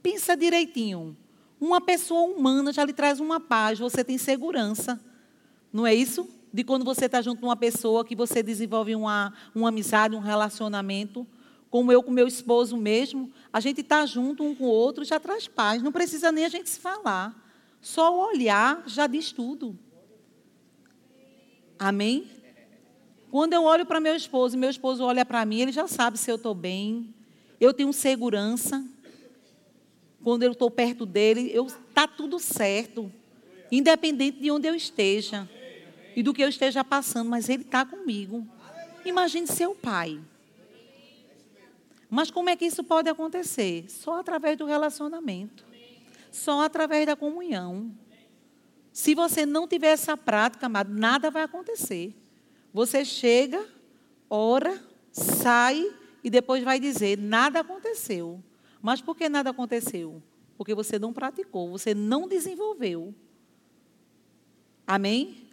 Pensa 0.02 0.36
direitinho. 0.36 1.16
Uma 1.60 1.80
pessoa 1.80 2.22
humana 2.22 2.72
já 2.72 2.84
lhe 2.84 2.92
traz 2.92 3.18
uma 3.18 3.40
paz, 3.40 3.78
você 3.78 4.04
tem 4.04 4.18
segurança. 4.18 5.00
Não 5.72 5.86
é 5.86 5.94
isso? 5.94 6.28
De 6.54 6.62
quando 6.62 6.84
você 6.84 7.06
está 7.06 7.20
junto 7.20 7.40
com 7.40 7.48
uma 7.48 7.56
pessoa 7.56 8.04
que 8.04 8.14
você 8.14 8.40
desenvolve 8.40 8.94
uma, 8.94 9.34
uma 9.52 9.70
amizade, 9.70 10.14
um 10.14 10.20
relacionamento. 10.20 11.26
Como 11.68 11.90
eu 11.90 12.00
com 12.00 12.12
meu 12.12 12.28
esposo 12.28 12.76
mesmo, 12.76 13.32
a 13.52 13.58
gente 13.58 13.80
está 13.80 14.06
junto 14.06 14.44
um 14.44 14.54
com 14.54 14.62
o 14.62 14.68
outro 14.68 15.04
já 15.04 15.18
traz 15.18 15.48
paz. 15.48 15.82
Não 15.82 15.90
precisa 15.90 16.30
nem 16.30 16.44
a 16.44 16.48
gente 16.48 16.70
se 16.70 16.78
falar. 16.78 17.34
Só 17.80 18.14
o 18.14 18.28
olhar 18.28 18.84
já 18.86 19.08
diz 19.08 19.32
tudo. 19.32 19.76
Amém? 21.76 22.24
Quando 23.32 23.52
eu 23.54 23.64
olho 23.64 23.84
para 23.84 23.98
meu 23.98 24.14
esposo 24.14 24.54
e 24.54 24.58
meu 24.60 24.70
esposo 24.70 25.02
olha 25.02 25.26
para 25.26 25.44
mim, 25.44 25.58
ele 25.58 25.72
já 25.72 25.88
sabe 25.88 26.16
se 26.16 26.30
eu 26.30 26.36
estou 26.36 26.54
bem. 26.54 27.12
Eu 27.60 27.74
tenho 27.74 27.92
segurança. 27.92 28.86
Quando 30.22 30.44
eu 30.44 30.52
estou 30.52 30.70
perto 30.70 31.04
dele, 31.04 31.52
está 31.88 32.06
tudo 32.06 32.38
certo. 32.38 33.10
Independente 33.72 34.38
de 34.38 34.52
onde 34.52 34.68
eu 34.68 34.74
esteja 34.76 35.48
e 36.16 36.22
do 36.22 36.32
que 36.32 36.42
eu 36.42 36.48
esteja 36.48 36.84
passando, 36.84 37.28
mas 37.28 37.48
Ele 37.48 37.62
está 37.62 37.84
comigo. 37.84 38.46
Imagine 39.04 39.46
seu 39.46 39.74
pai. 39.74 40.20
Mas 42.08 42.30
como 42.30 42.48
é 42.48 42.56
que 42.56 42.64
isso 42.64 42.84
pode 42.84 43.08
acontecer? 43.08 43.86
Só 43.88 44.20
através 44.20 44.56
do 44.56 44.64
relacionamento. 44.64 45.64
Só 46.30 46.62
através 46.62 47.06
da 47.06 47.16
comunhão. 47.16 47.92
Se 48.92 49.14
você 49.14 49.44
não 49.44 49.66
tiver 49.66 49.88
essa 49.88 50.16
prática, 50.16 50.66
amado, 50.66 50.92
nada 50.92 51.30
vai 51.30 51.42
acontecer. 51.42 52.14
Você 52.72 53.04
chega, 53.04 53.64
ora, 54.30 54.80
sai 55.10 55.92
e 56.22 56.30
depois 56.30 56.62
vai 56.62 56.78
dizer: 56.78 57.18
nada 57.18 57.60
aconteceu. 57.60 58.42
Mas 58.80 59.00
por 59.00 59.16
que 59.16 59.28
nada 59.28 59.50
aconteceu? 59.50 60.22
Porque 60.56 60.74
você 60.74 60.98
não 60.98 61.12
praticou, 61.12 61.70
você 61.70 61.94
não 61.94 62.28
desenvolveu. 62.28 63.14
Amém? 64.86 65.43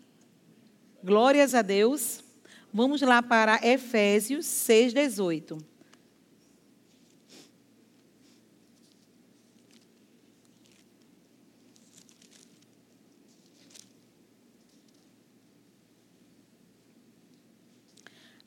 Glórias 1.03 1.55
a 1.55 1.63
Deus. 1.63 2.23
Vamos 2.71 3.01
lá 3.01 3.23
para 3.23 3.59
Efésios 3.67 4.45
6,18. 4.45 5.59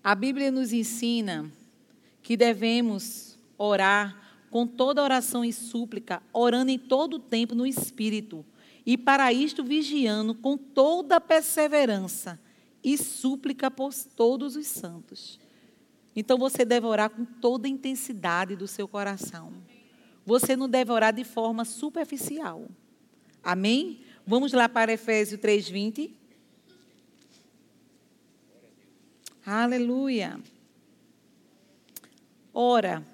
A 0.02 0.14
Bíblia 0.14 0.52
nos 0.52 0.72
ensina 0.72 1.50
que 2.22 2.36
devemos 2.36 3.36
orar 3.58 4.46
com 4.48 4.64
toda 4.64 5.02
oração 5.02 5.44
e 5.44 5.52
súplica, 5.52 6.22
orando 6.32 6.70
em 6.70 6.78
todo 6.78 7.14
o 7.14 7.18
tempo 7.18 7.54
no 7.56 7.66
Espírito, 7.66 8.44
e 8.86 8.98
para 8.98 9.32
isto 9.32 9.64
vigiando 9.64 10.34
com 10.34 10.56
toda 10.56 11.20
perseverança 11.20 12.38
e 12.82 12.98
súplica 12.98 13.70
por 13.70 13.94
todos 13.94 14.56
os 14.56 14.66
santos. 14.66 15.40
Então 16.14 16.38
você 16.38 16.64
deve 16.64 16.86
orar 16.86 17.10
com 17.10 17.24
toda 17.24 17.66
a 17.66 17.70
intensidade 17.70 18.54
do 18.54 18.68
seu 18.68 18.86
coração. 18.86 19.52
Você 20.24 20.54
não 20.54 20.68
deve 20.68 20.92
orar 20.92 21.12
de 21.12 21.24
forma 21.24 21.64
superficial. 21.64 22.68
Amém? 23.42 24.00
Vamos 24.26 24.52
lá 24.52 24.68
para 24.68 24.92
Efésios 24.92 25.40
3:20. 25.40 26.10
Aleluia. 29.44 30.40
Ora, 32.52 33.04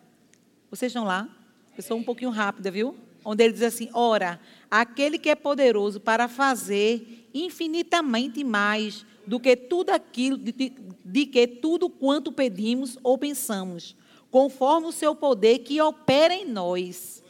vocês 0.71 0.91
estão 0.91 1.05
lá? 1.05 1.29
Eu 1.77 1.83
sou 1.83 1.97
um 1.97 2.05
pouquinho 2.05 2.31
rápida, 2.31 2.71
viu? 2.71 2.97
Onde 3.25 3.43
ele 3.43 3.53
diz 3.53 3.63
assim: 3.63 3.89
Ora, 3.93 4.39
aquele 4.71 5.19
que 5.19 5.29
é 5.29 5.35
poderoso 5.35 5.99
para 5.99 6.29
fazer 6.29 7.29
infinitamente 7.35 8.45
mais 8.45 9.05
do 9.27 9.41
que 9.41 9.57
tudo 9.57 9.91
aquilo, 9.91 10.37
de, 10.37 10.73
de 11.05 11.27
que 11.27 11.47
tudo 11.47 11.89
quanto 11.89 12.33
pedimos 12.33 12.99
ou 13.03 13.19
pensamos, 13.19 13.97
conforme 14.31 14.87
o 14.87 14.93
seu 14.93 15.15
poder 15.15 15.59
que 15.61 15.81
opera 15.81 16.35
em 16.35 16.45
nós. 16.45 17.23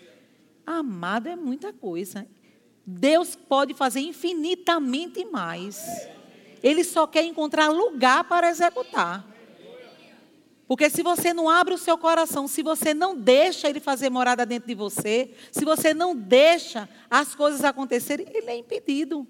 Amado, 0.66 1.28
é 1.28 1.37
muita 1.37 1.73
coisa. 1.73 2.26
Deus 2.87 3.37
pode 3.37 3.75
fazer 3.75 4.00
infinitamente 4.00 5.25
mais. 5.25 6.09
Ele 6.62 6.85
só 6.85 7.06
quer 7.06 7.25
encontrar 7.25 7.68
lugar 7.68 8.25
para 8.25 8.50
executar. 8.50 9.30
Porque 10.71 10.89
se 10.89 11.03
você 11.03 11.35
não 11.35 11.50
abre 11.50 11.75
o 11.75 11.79
seu 11.79 11.99
coração, 11.99 12.47
se 12.47 12.62
você 12.62 12.95
não 12.95 13.17
deixa 13.17 13.69
ele 13.69 13.81
fazer 13.81 14.09
morada 14.09 14.47
dentro 14.47 14.69
de 14.69 14.75
você, 14.77 15.35
se 15.50 15.65
você 15.65 15.93
não 15.93 16.15
deixa 16.15 16.89
as 17.11 17.35
coisas 17.35 17.65
acontecerem, 17.65 18.25
ele 18.33 18.49
é 18.49 18.57
impedido. 18.57 19.27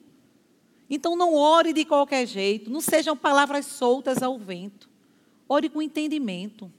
Então 0.90 1.16
não 1.16 1.32
ore 1.32 1.72
de 1.72 1.82
qualquer 1.86 2.26
jeito, 2.26 2.70
não 2.70 2.82
sejam 2.82 3.16
palavras 3.16 3.64
soltas 3.64 4.22
ao 4.22 4.38
vento. 4.38 4.86
Ore 5.48 5.70
com 5.70 5.80
entendimento. 5.80 6.70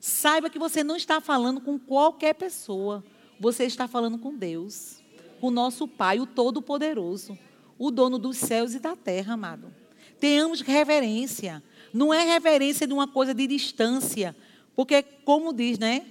Saiba 0.00 0.48
que 0.48 0.58
você 0.58 0.82
não 0.82 0.96
está 0.96 1.20
falando 1.20 1.60
com 1.60 1.78
qualquer 1.78 2.32
pessoa, 2.32 3.04
você 3.38 3.66
está 3.66 3.86
falando 3.86 4.16
com 4.16 4.34
Deus, 4.34 5.02
com 5.42 5.50
nosso 5.50 5.86
Pai, 5.86 6.18
o 6.20 6.26
Todo-Poderoso, 6.26 7.38
o 7.78 7.90
dono 7.90 8.18
dos 8.18 8.38
céus 8.38 8.72
e 8.72 8.78
da 8.78 8.96
terra, 8.96 9.34
amado. 9.34 9.70
Tenhamos 10.18 10.62
reverência. 10.62 11.62
Não 11.98 12.14
é 12.14 12.22
reverência 12.22 12.86
de 12.86 12.92
uma 12.92 13.08
coisa 13.08 13.34
de 13.34 13.44
distância, 13.48 14.36
porque, 14.76 15.02
como 15.02 15.52
diz, 15.52 15.80
né? 15.80 16.06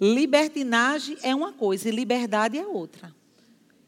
Libertinagem 0.00 1.18
é 1.20 1.34
uma 1.34 1.52
coisa 1.52 1.88
e 1.88 1.90
liberdade 1.90 2.56
é 2.56 2.64
outra. 2.64 3.12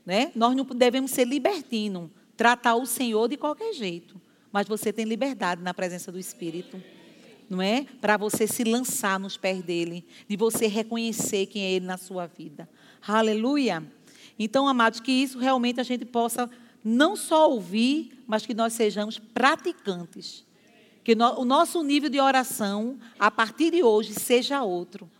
Né? 0.04 0.32
Nós 0.34 0.56
não 0.56 0.64
devemos 0.64 1.12
ser 1.12 1.24
libertinos 1.24 2.10
tratar 2.36 2.74
o 2.74 2.84
Senhor 2.84 3.28
de 3.28 3.36
qualquer 3.36 3.72
jeito, 3.72 4.20
mas 4.50 4.66
você 4.66 4.92
tem 4.92 5.04
liberdade 5.04 5.62
na 5.62 5.72
presença 5.72 6.10
do 6.10 6.18
Espírito. 6.18 6.82
não 7.48 7.62
é? 7.62 7.86
Para 8.00 8.16
você 8.16 8.44
se 8.48 8.64
lançar 8.64 9.20
nos 9.20 9.36
pés 9.36 9.62
dele, 9.62 10.04
de 10.26 10.36
você 10.36 10.66
reconhecer 10.66 11.46
quem 11.46 11.62
é 11.62 11.70
ele 11.70 11.86
na 11.86 11.96
sua 11.96 12.26
vida. 12.26 12.68
Aleluia. 13.06 13.80
Então, 14.36 14.66
amados, 14.66 14.98
que 14.98 15.12
isso 15.12 15.38
realmente 15.38 15.78
a 15.78 15.84
gente 15.84 16.04
possa 16.04 16.50
não 16.82 17.14
só 17.14 17.48
ouvir, 17.48 18.24
mas 18.26 18.44
que 18.44 18.54
nós 18.54 18.72
sejamos 18.72 19.20
praticantes. 19.20 20.47
Que 21.08 21.14
no, 21.14 21.40
o 21.40 21.44
nosso 21.46 21.82
nível 21.82 22.10
de 22.10 22.20
oração, 22.20 22.98
a 23.18 23.30
partir 23.30 23.70
de 23.70 23.82
hoje, 23.82 24.12
seja 24.12 24.62
outro. 24.62 25.10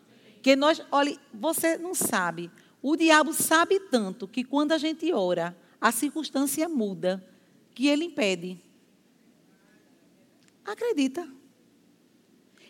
Que 0.43 0.55
nós, 0.55 0.83
olhe, 0.93 1.19
você 1.33 1.79
não 1.79 1.95
sabe, 1.95 2.51
o 2.83 2.95
diabo 2.95 3.33
sabe 3.33 3.81
tanto 3.81 4.29
que 4.29 4.45
quando 4.45 4.73
a 4.73 4.77
gente 4.77 5.11
ora, 5.15 5.57
a 5.81 5.91
circunstância 5.91 6.69
muda, 6.69 7.27
que 7.75 7.87
ele 7.87 8.05
impede. 8.05 8.61
Acredita. 10.63 11.27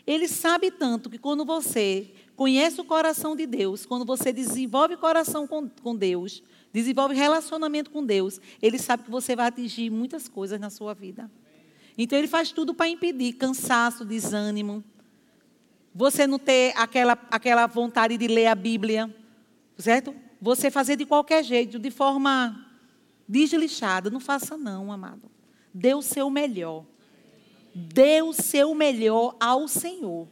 Ele 0.06 0.28
sabe 0.28 0.70
tanto 0.70 1.10
que 1.10 1.18
quando 1.18 1.44
você 1.44 2.12
conhece 2.36 2.80
o 2.80 2.84
coração 2.84 3.34
de 3.34 3.48
Deus, 3.48 3.84
quando 3.84 4.04
você 4.04 4.32
desenvolve 4.32 4.96
coração 4.96 5.44
com, 5.44 5.68
com 5.68 5.96
Deus, 5.96 6.40
desenvolve 6.72 7.16
relacionamento 7.16 7.90
com 7.90 8.06
Deus, 8.06 8.40
ele 8.62 8.78
sabe 8.78 9.02
que 9.02 9.10
você 9.10 9.34
vai 9.34 9.48
atingir 9.48 9.90
muitas 9.90 10.28
coisas 10.28 10.60
na 10.60 10.70
sua 10.70 10.94
vida. 10.94 11.28
Então 11.98 12.16
ele 12.16 12.28
faz 12.28 12.52
tudo 12.52 12.72
para 12.72 12.88
impedir 12.88 13.32
cansaço, 13.32 14.04
desânimo. 14.04 14.84
Você 15.92 16.28
não 16.28 16.38
ter 16.38 16.72
aquela, 16.76 17.18
aquela 17.28 17.66
vontade 17.66 18.16
de 18.16 18.28
ler 18.28 18.46
a 18.46 18.54
Bíblia, 18.54 19.12
certo? 19.76 20.14
Você 20.40 20.70
fazer 20.70 20.94
de 20.94 21.04
qualquer 21.04 21.42
jeito, 21.42 21.76
de 21.76 21.90
forma 21.90 22.64
deslixada. 23.28 24.10
Não 24.10 24.20
faça, 24.20 24.56
não, 24.56 24.92
amado. 24.92 25.28
Dê 25.74 25.92
o 25.92 26.00
seu 26.00 26.30
melhor. 26.30 26.84
Dê 27.74 28.22
o 28.22 28.32
seu 28.32 28.76
melhor 28.76 29.36
ao 29.40 29.66
Senhor. 29.66 30.28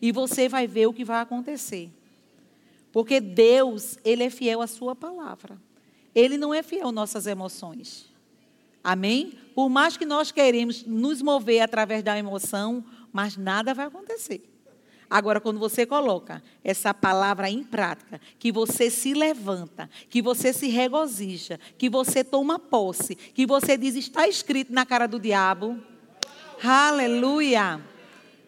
E 0.00 0.12
você 0.12 0.48
vai 0.48 0.68
ver 0.68 0.86
o 0.86 0.92
que 0.92 1.04
vai 1.04 1.20
acontecer. 1.20 1.90
Porque 2.92 3.20
Deus, 3.20 3.98
Ele 4.04 4.22
é 4.22 4.30
fiel 4.30 4.62
à 4.62 4.68
Sua 4.68 4.94
palavra. 4.94 5.60
Ele 6.14 6.38
não 6.38 6.54
é 6.54 6.62
fiel 6.62 6.88
às 6.88 6.94
nossas 6.94 7.26
emoções. 7.26 8.11
Amém? 8.82 9.38
Por 9.54 9.68
mais 9.68 9.96
que 9.96 10.04
nós 10.04 10.32
queremos 10.32 10.84
nos 10.84 11.20
mover 11.22 11.60
através 11.60 12.02
da 12.02 12.18
emoção, 12.18 12.84
mas 13.12 13.36
nada 13.36 13.74
vai 13.74 13.86
acontecer. 13.86 14.48
Agora, 15.08 15.40
quando 15.40 15.60
você 15.60 15.84
coloca 15.84 16.42
essa 16.64 16.94
palavra 16.94 17.50
em 17.50 17.62
prática, 17.62 18.18
que 18.38 18.50
você 18.50 18.88
se 18.88 19.12
levanta, 19.12 19.90
que 20.08 20.22
você 20.22 20.54
se 20.54 20.68
regozija, 20.68 21.60
que 21.76 21.90
você 21.90 22.24
toma 22.24 22.58
posse, 22.58 23.14
que 23.14 23.44
você 23.44 23.76
diz, 23.76 23.94
está 23.94 24.26
escrito 24.26 24.72
na 24.72 24.86
cara 24.86 25.06
do 25.06 25.20
diabo, 25.20 25.78
Aleluia! 26.64 27.80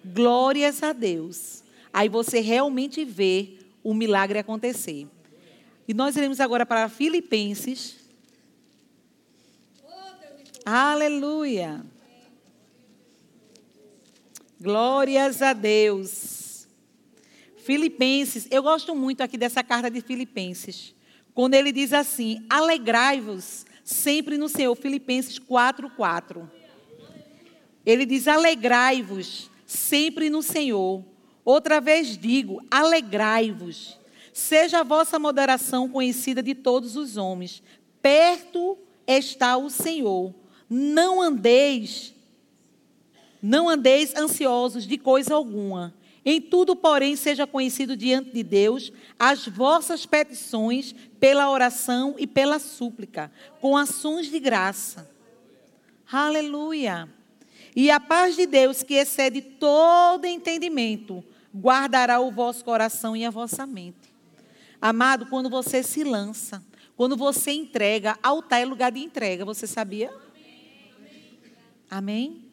Glórias 0.05 0.83
a 0.83 0.93
Deus. 0.93 1.65
Aí 1.93 2.09
você 2.09 2.41
realmente 2.41 3.05
vê 3.05 3.59
o 3.83 3.93
milagre 3.93 4.39
acontecer. 4.39 5.07
E 5.87 5.93
nós 5.93 6.17
iremos 6.17 6.41
agora 6.41 6.65
para 6.65 6.89
Filipenses. 6.89 8.04
Aleluia! 10.65 11.85
Glórias 14.59 15.43
a 15.43 15.53
Deus. 15.53 16.67
Filipenses, 17.59 18.49
eu 18.51 18.63
gosto 18.63 18.95
muito 18.95 19.23
aqui 19.23 19.37
dessa 19.37 19.63
carta 19.63 19.91
de 19.91 20.01
Filipenses. 20.01 20.95
Quando 21.35 21.53
ele 21.53 21.71
diz 21.71 21.93
assim: 21.93 22.47
Alegrai-vos 22.49 23.67
sempre 23.85 24.39
no 24.39 24.49
Senhor. 24.49 24.75
Filipenses 24.75 25.39
4, 25.39 25.91
4. 25.91 26.51
Ele 27.85 28.07
diz: 28.07 28.27
alegrai-vos 28.27 29.51
sempre 29.67 30.31
no 30.31 30.43
Senhor. 30.43 31.05
Outra 31.45 31.79
vez 31.79 32.17
digo: 32.17 32.63
alegrai-vos. 32.71 33.99
Seja 34.33 34.81
a 34.81 34.83
vossa 34.83 35.19
moderação 35.19 35.91
conhecida 35.91 36.43
de 36.43 36.55
todos 36.55 36.97
os 36.97 37.19
homens. 37.19 37.63
Perto 38.01 38.79
está 39.07 39.59
o 39.59 39.69
Senhor. 39.69 40.35
Não 40.69 41.21
andeis, 41.21 42.15
não 43.43 43.69
andeis 43.69 44.15
ansiosos 44.15 44.87
de 44.87 44.97
coisa 44.97 45.35
alguma. 45.35 45.95
Em 46.25 46.41
tudo, 46.41 46.75
porém, 46.75 47.17
seja 47.17 47.47
conhecido 47.47 47.97
diante 47.97 48.31
de 48.31 48.43
Deus 48.43 48.91
as 49.19 49.47
vossas 49.47 50.07
petições 50.07 50.95
pela 51.21 51.51
oração 51.51 52.15
e 52.19 52.27
pela 52.27 52.59
súplica, 52.59 53.31
com 53.61 53.77
ações 53.77 54.31
de 54.31 54.41
graça. 54.41 55.11
Aleluia. 56.11 57.09
E 57.77 57.91
a 57.91 58.01
paz 58.01 58.37
de 58.37 58.47
Deus, 58.47 58.83
que 58.83 58.95
excede 58.95 59.43
todo 59.43 60.25
entendimento, 60.25 61.23
guardará 61.55 62.21
o 62.21 62.31
vosso 62.31 62.65
coração 62.65 63.15
e 63.15 63.25
a 63.25 63.31
vossa 63.31 63.67
mente. 63.67 64.15
Amado, 64.81 65.27
quando 65.27 65.51
você 65.51 65.83
se 65.83 66.05
lança, 66.05 66.63
quando 66.97 67.17
você 67.17 67.53
entrega, 67.53 68.19
altar 68.23 68.61
é 68.61 68.65
lugar 68.65 68.93
de 68.93 69.01
entrega, 69.01 69.45
você 69.45 69.67
sabia? 69.67 70.13
Amém? 71.95 72.45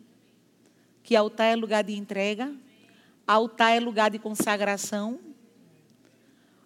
Que 1.01 1.15
altar 1.15 1.45
é 1.45 1.56
lugar 1.56 1.84
de 1.84 1.93
entrega, 1.93 2.54
altar 3.25 3.71
é 3.71 3.80
lugar 3.80 4.12
de 4.12 4.19
consagração. 4.19 5.19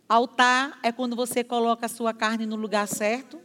Altar 0.10 0.78
é 0.84 0.92
quando 0.92 1.16
você 1.16 1.42
coloca 1.42 1.86
a 1.86 1.90
sua 1.90 2.14
carne 2.14 2.46
no 2.46 2.58
lugar 2.58 2.86
certo. 2.86 3.40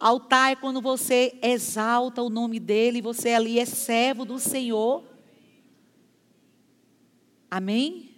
Altar 0.00 0.50
é 0.50 0.56
quando 0.56 0.80
você 0.80 1.38
exalta 1.40 2.20
o 2.20 2.28
nome 2.28 2.58
dele, 2.58 3.00
você 3.00 3.34
ali 3.34 3.60
é 3.60 3.64
servo 3.64 4.24
do 4.24 4.40
Senhor. 4.40 5.04
Amém? 7.48 8.16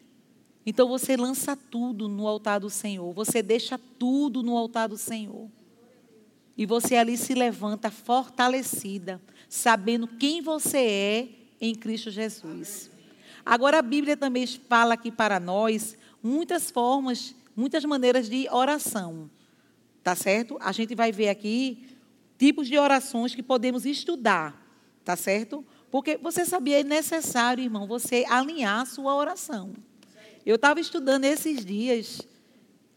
Então 0.64 0.88
você 0.88 1.14
lança 1.14 1.54
tudo 1.54 2.08
no 2.08 2.26
altar 2.26 2.58
do 2.58 2.70
Senhor, 2.70 3.12
você 3.12 3.42
deixa 3.42 3.78
tudo 3.98 4.42
no 4.42 4.56
altar 4.56 4.88
do 4.88 4.96
Senhor. 4.96 5.50
E 6.56 6.66
você 6.66 6.96
ali 6.96 7.16
se 7.16 7.34
levanta 7.34 7.90
fortalecida, 7.90 9.20
sabendo 9.52 10.08
quem 10.08 10.40
você 10.40 10.78
é 10.78 11.28
em 11.60 11.74
Cristo 11.74 12.10
Jesus. 12.10 12.90
Agora 13.44 13.80
a 13.80 13.82
Bíblia 13.82 14.16
também 14.16 14.46
fala 14.46 14.94
aqui 14.94 15.12
para 15.12 15.38
nós 15.38 15.94
muitas 16.22 16.70
formas, 16.70 17.34
muitas 17.54 17.84
maneiras 17.84 18.30
de 18.30 18.48
oração. 18.50 19.30
Tá 20.02 20.16
certo? 20.16 20.56
A 20.58 20.72
gente 20.72 20.94
vai 20.94 21.12
ver 21.12 21.28
aqui 21.28 21.86
tipos 22.38 22.66
de 22.66 22.78
orações 22.78 23.34
que 23.34 23.42
podemos 23.42 23.84
estudar. 23.84 24.58
Tá 25.04 25.16
certo? 25.16 25.62
Porque 25.90 26.16
você 26.16 26.46
sabia, 26.46 26.80
é 26.80 26.82
necessário, 26.82 27.62
irmão, 27.62 27.86
você 27.86 28.24
alinhar 28.30 28.80
a 28.80 28.86
sua 28.86 29.14
oração. 29.14 29.74
Eu 30.46 30.56
estava 30.56 30.80
estudando 30.80 31.24
esses 31.24 31.62
dias 31.62 32.22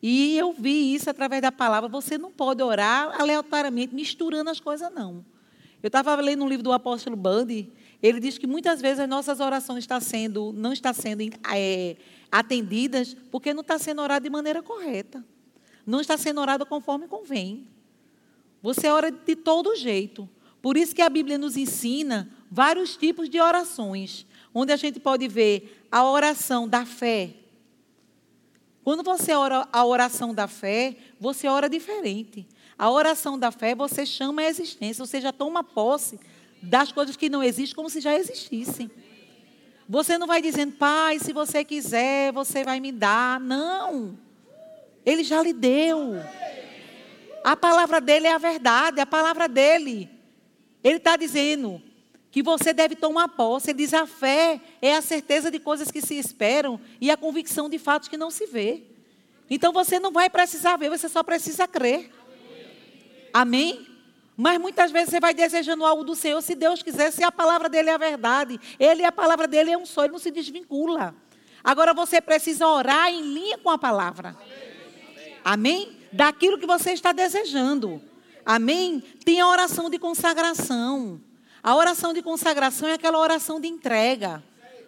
e 0.01 0.37
eu 0.37 0.53
vi 0.53 0.95
isso 0.95 1.09
através 1.09 1.41
da 1.41 1.51
palavra. 1.51 1.89
Você 1.89 2.17
não 2.17 2.31
pode 2.31 2.63
orar 2.63 3.19
aleatoriamente, 3.19 3.93
misturando 3.93 4.49
as 4.49 4.61
coisas, 4.61 4.89
não. 4.93 5.34
Eu 5.85 5.89
estava 5.89 6.15
lendo 6.15 6.43
um 6.43 6.49
livro 6.49 6.63
do 6.63 6.73
apóstolo 6.73 7.15
Bundy. 7.15 7.71
Ele 8.01 8.19
diz 8.19 8.37
que 8.37 8.47
muitas 8.47 8.81
vezes 8.81 8.99
as 8.99 9.07
nossas 9.07 9.39
orações 9.39 9.79
estão 9.79 10.01
sendo, 10.01 10.51
não 10.51 10.73
estão 10.73 10.93
sendo 10.93 11.21
é, 11.53 11.95
atendidas 12.31 13.15
porque 13.31 13.53
não 13.53 13.61
está 13.61 13.77
sendo 13.77 14.01
orado 14.01 14.23
de 14.23 14.29
maneira 14.29 14.61
correta 14.61 15.23
não 15.85 16.01
está 16.01 16.17
sendo 16.17 16.41
orado 16.41 16.65
conforme 16.65 17.07
convém. 17.07 17.67
Você 18.61 18.87
ora 18.87 19.11
de 19.11 19.35
todo 19.35 19.75
jeito. 19.75 20.27
Por 20.61 20.75
isso 20.75 20.95
que 20.95 21.01
a 21.01 21.09
Bíblia 21.09 21.37
nos 21.37 21.55
ensina 21.55 22.31
vários 22.49 22.97
tipos 22.97 23.29
de 23.29 23.39
orações, 23.39 24.25
onde 24.53 24.71
a 24.71 24.75
gente 24.75 24.99
pode 24.99 25.27
ver 25.27 25.85
a 25.91 26.03
oração 26.03 26.67
da 26.67 26.85
fé. 26.85 27.35
Quando 28.83 29.03
você 29.03 29.33
ora 29.33 29.67
a 29.71 29.85
oração 29.85 30.33
da 30.33 30.47
fé, 30.47 30.97
você 31.19 31.47
ora 31.47 31.69
diferente. 31.69 32.47
A 32.77 32.89
oração 32.89 33.39
da 33.39 33.51
fé, 33.51 33.73
você 33.73 34.05
chama 34.05 34.41
a 34.41 34.45
existência, 34.45 35.05
você 35.05 35.21
já 35.21 35.31
toma 35.31 35.63
posse 35.63 36.19
das 36.61 36.91
coisas 36.91 37.15
que 37.15 37.29
não 37.29 37.43
existem 37.43 37.75
como 37.75 37.89
se 37.89 38.01
já 38.01 38.15
existissem. 38.15 38.91
Você 39.87 40.17
não 40.17 40.27
vai 40.27 40.41
dizendo, 40.41 40.73
Pai, 40.73 41.19
se 41.19 41.31
você 41.31 41.63
quiser, 41.63 42.33
você 42.33 42.63
vai 42.63 42.79
me 42.79 42.91
dar. 42.91 43.39
Não. 43.39 44.17
Ele 45.05 45.23
já 45.23 45.41
lhe 45.41 45.53
deu. 45.53 46.15
A 47.43 47.55
palavra 47.55 48.01
dele 48.01 48.25
é 48.27 48.33
a 48.33 48.39
verdade, 48.39 48.99
a 48.99 49.05
palavra 49.05 49.47
dele. 49.47 50.09
Ele 50.83 50.97
está 50.97 51.15
dizendo 51.15 51.81
que 52.31 52.41
você 52.41 52.73
deve 52.73 52.95
tomar 52.95 53.27
posse. 53.29 53.69
Ele 53.69 53.77
diz: 53.77 53.93
a 53.93 54.07
fé 54.07 54.59
é 54.81 54.95
a 54.95 55.01
certeza 55.01 55.51
de 55.51 55.59
coisas 55.59 55.91
que 55.91 56.01
se 56.01 56.15
esperam 56.17 56.81
e 56.99 57.11
a 57.11 57.15
convicção 57.15 57.69
de 57.69 57.77
fatos 57.77 58.09
que 58.09 58.17
não 58.17 58.31
se 58.31 58.47
vê. 58.47 58.83
Então 59.47 59.71
você 59.71 59.99
não 59.99 60.11
vai 60.11 60.29
precisar 60.29 60.75
ver, 60.75 60.89
você 60.89 61.07
só 61.07 61.21
precisa 61.21 61.67
crer. 61.67 62.11
Amém? 63.35 63.85
Mas 64.37 64.57
muitas 64.57 64.91
vezes 64.93 65.09
você 65.09 65.19
vai 65.19 65.33
desejando 65.33 65.83
algo 65.83 66.05
do 66.05 66.15
Senhor, 66.15 66.41
se 66.41 66.55
Deus 66.55 66.81
quiser, 66.81 67.11
se 67.11 67.21
a 67.21 67.29
palavra 67.29 67.67
dele 67.67 67.89
é 67.89 67.93
a 67.93 67.97
verdade. 67.97 68.57
Ele, 68.79 69.03
a 69.03 69.11
palavra 69.11 69.45
dele 69.45 69.71
é 69.71 69.77
um 69.77 69.85
só, 69.85 70.05
ele 70.05 70.13
não 70.13 70.19
se 70.19 70.31
desvincula. 70.31 71.13
Agora 71.61 71.93
você 71.93 72.21
precisa 72.21 72.65
orar 72.65 73.09
em 73.09 73.21
linha 73.21 73.57
com 73.57 73.69
a 73.69 73.77
palavra. 73.77 74.37
Amém? 75.43 75.97
Daquilo 76.13 76.57
que 76.57 76.65
você 76.65 76.93
está 76.93 77.11
desejando. 77.11 78.01
Amém? 78.45 79.03
Tem 79.25 79.41
a 79.41 79.49
oração 79.49 79.89
de 79.89 79.99
consagração. 79.99 81.19
A 81.61 81.75
oração 81.75 82.13
de 82.13 82.21
consagração 82.21 82.87
é 82.87 82.93
aquela 82.93 83.19
oração 83.19 83.59
de 83.59 83.67
entrega. 83.67 84.41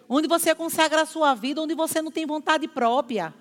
onde 0.08 0.26
você 0.26 0.54
consagra 0.54 1.02
a 1.02 1.06
sua 1.06 1.34
vida, 1.34 1.60
onde 1.60 1.74
você 1.74 2.00
não 2.00 2.10
tem 2.10 2.24
vontade 2.24 2.66
própria. 2.66 3.34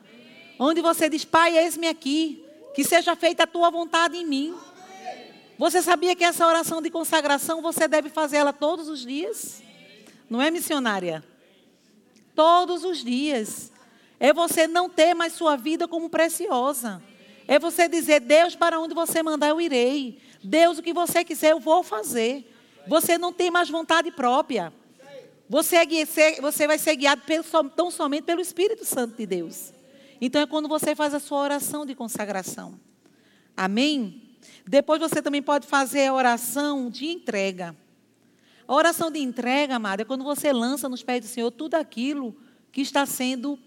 Onde 0.59 0.81
você 0.81 1.07
diz, 1.07 1.23
Pai, 1.23 1.57
eis-me 1.57 1.87
aqui, 1.87 2.43
que 2.75 2.83
seja 2.83 3.15
feita 3.15 3.43
a 3.43 3.47
tua 3.47 3.71
vontade 3.71 4.17
em 4.17 4.25
mim. 4.25 4.53
Você 5.57 5.81
sabia 5.81 6.15
que 6.15 6.23
essa 6.23 6.45
oração 6.45 6.81
de 6.81 6.89
consagração 6.89 7.61
você 7.61 7.87
deve 7.87 8.09
fazer 8.09 8.37
ela 8.37 8.53
todos 8.53 8.87
os 8.87 9.03
dias? 9.03 9.63
Não 10.29 10.41
é 10.41 10.51
missionária? 10.51 11.23
Todos 12.35 12.83
os 12.83 13.03
dias. 13.03 13.71
É 14.19 14.31
você 14.31 14.67
não 14.67 14.89
ter 14.89 15.15
mais 15.15 15.33
sua 15.33 15.55
vida 15.55 15.87
como 15.87 16.09
preciosa. 16.09 17.01
É 17.47 17.57
você 17.57 17.87
dizer, 17.87 18.19
Deus, 18.19 18.55
para 18.55 18.79
onde 18.79 18.93
você 18.93 19.23
mandar, 19.23 19.49
eu 19.49 19.59
irei. 19.59 20.19
Deus, 20.43 20.77
o 20.77 20.83
que 20.83 20.93
você 20.93 21.23
quiser, 21.23 21.51
eu 21.51 21.59
vou 21.59 21.81
fazer. 21.81 22.53
Você 22.87 23.17
não 23.17 23.33
tem 23.33 23.49
mais 23.49 23.69
vontade 23.69 24.11
própria. 24.11 24.71
Você, 25.49 25.77
é, 25.77 26.41
você 26.41 26.67
vai 26.67 26.77
ser 26.77 26.95
guiado 26.95 27.21
pelo, 27.23 27.43
tão 27.69 27.89
somente 27.89 28.23
pelo 28.23 28.41
Espírito 28.41 28.85
Santo 28.85 29.15
de 29.15 29.25
Deus. 29.25 29.73
Então 30.19 30.41
é 30.41 30.45
quando 30.45 30.67
você 30.67 30.93
faz 30.93 31.13
a 31.13 31.19
sua 31.19 31.39
oração 31.39 31.85
de 31.85 31.95
consagração. 31.95 32.79
Amém? 33.55 34.26
Depois 34.65 34.99
você 34.99 35.21
também 35.21 35.41
pode 35.41 35.67
fazer 35.67 36.07
a 36.07 36.13
oração 36.13 36.89
de 36.89 37.05
entrega. 37.05 37.75
A 38.67 38.73
oração 38.73 39.09
de 39.09 39.19
entrega, 39.19 39.75
amada, 39.75 40.01
é 40.01 40.05
quando 40.05 40.23
você 40.23 40.51
lança 40.51 40.89
nos 40.89 41.01
pés 41.01 41.21
do 41.21 41.27
Senhor 41.27 41.51
tudo 41.51 41.75
aquilo 41.75 42.35
que 42.71 42.81
está 42.81 43.05
sendo 43.05 43.57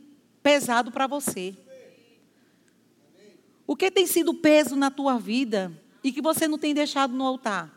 pesado 0.43 0.93
para 0.93 1.07
você. 1.07 1.55
O 3.67 3.77
que 3.77 3.91
tem 3.91 4.07
sido 4.07 4.35
peso 4.35 4.77
na 4.77 4.91
tua 4.91 5.19
vida 5.19 5.73
e 6.03 6.13
que 6.13 6.21
você 6.21 6.49
não 6.49 6.59
tem 6.59 6.75
deixado 6.75 7.15
no 7.15 7.25
altar? 7.25 7.71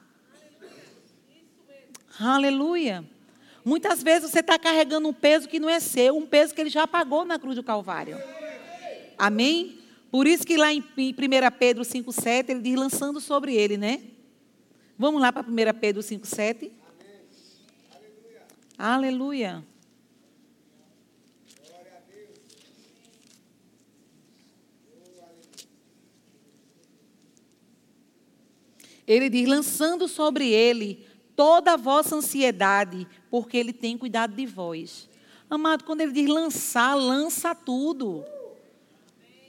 Aleluia. 2.20 3.04
Muitas 3.64 4.04
vezes 4.04 4.30
você 4.30 4.40
está 4.40 4.60
carregando 4.60 5.08
um 5.08 5.14
peso 5.14 5.48
que 5.48 5.60
não 5.60 5.70
é 5.70 5.80
seu, 5.80 6.18
um 6.18 6.26
peso 6.26 6.54
que 6.54 6.60
ele 6.60 6.70
já 6.70 6.86
pagou 6.86 7.24
na 7.24 7.40
cruz 7.40 7.56
do 7.56 7.64
Calvário. 7.64 8.18
Amém? 9.18 9.83
Por 10.14 10.28
isso 10.28 10.46
que 10.46 10.58
lá 10.58 10.72
em 10.72 10.80
1 10.80 10.84
Pedro 11.58 11.82
5,7 11.82 12.50
ele 12.50 12.62
diz 12.62 12.76
lançando 12.76 13.20
sobre 13.20 13.56
ele, 13.56 13.78
né? 13.78 14.00
Vamos 14.96 15.20
lá 15.20 15.34
para 15.34 15.42
1 15.42 15.80
Pedro 15.80 16.04
5,7. 16.04 16.70
Aleluia. 18.78 19.66
Ele 29.08 29.32
diz: 29.32 29.50
lançando 29.50 30.08
sobre 30.08 30.48
ele 30.48 31.08
toda 31.36 31.74
a 31.74 31.76
vossa 31.76 32.16
ansiedade, 32.16 33.08
porque 33.32 33.58
ele 33.58 33.74
tem 33.74 33.98
cuidado 33.98 34.36
de 34.36 34.46
vós. 34.46 35.10
Amado, 35.50 35.84
quando 35.84 36.02
ele 36.02 36.12
diz 36.12 36.30
lançar, 36.30 36.94
lança 36.94 37.56
tudo. 37.56 38.24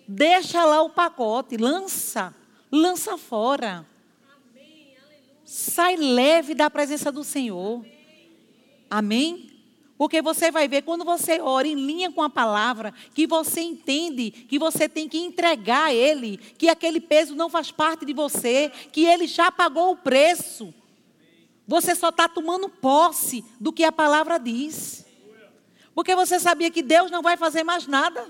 Deixa 0.06 0.64
lá 0.64 0.82
o 0.82 0.90
pacote, 0.90 1.56
lança, 1.56 2.34
lança 2.70 3.16
fora. 3.16 3.86
Sai 5.44 5.96
leve 5.96 6.54
da 6.54 6.70
presença 6.70 7.10
do 7.10 7.24
Senhor. 7.24 7.84
Amém? 8.90 9.50
Porque 9.96 10.20
você 10.20 10.50
vai 10.50 10.66
ver, 10.66 10.82
quando 10.82 11.04
você 11.04 11.40
ora 11.40 11.68
em 11.68 11.74
linha 11.74 12.10
com 12.10 12.22
a 12.22 12.28
palavra, 12.28 12.92
que 13.14 13.26
você 13.26 13.60
entende 13.60 14.30
que 14.30 14.58
você 14.58 14.88
tem 14.88 15.08
que 15.08 15.18
entregar 15.18 15.84
a 15.84 15.94
Ele, 15.94 16.36
que 16.36 16.68
aquele 16.68 17.00
peso 17.00 17.34
não 17.34 17.48
faz 17.48 17.70
parte 17.70 18.04
de 18.04 18.12
você, 18.12 18.70
que 18.92 19.04
Ele 19.04 19.26
já 19.26 19.52
pagou 19.52 19.92
o 19.92 19.96
preço. 19.96 20.74
Você 21.66 21.94
só 21.94 22.08
está 22.08 22.28
tomando 22.28 22.68
posse 22.68 23.44
do 23.60 23.72
que 23.72 23.84
a 23.84 23.92
palavra 23.92 24.38
diz. 24.38 25.06
Porque 25.94 26.14
você 26.14 26.40
sabia 26.40 26.70
que 26.70 26.82
Deus 26.82 27.10
não 27.10 27.22
vai 27.22 27.36
fazer 27.36 27.62
mais 27.62 27.86
nada. 27.86 28.26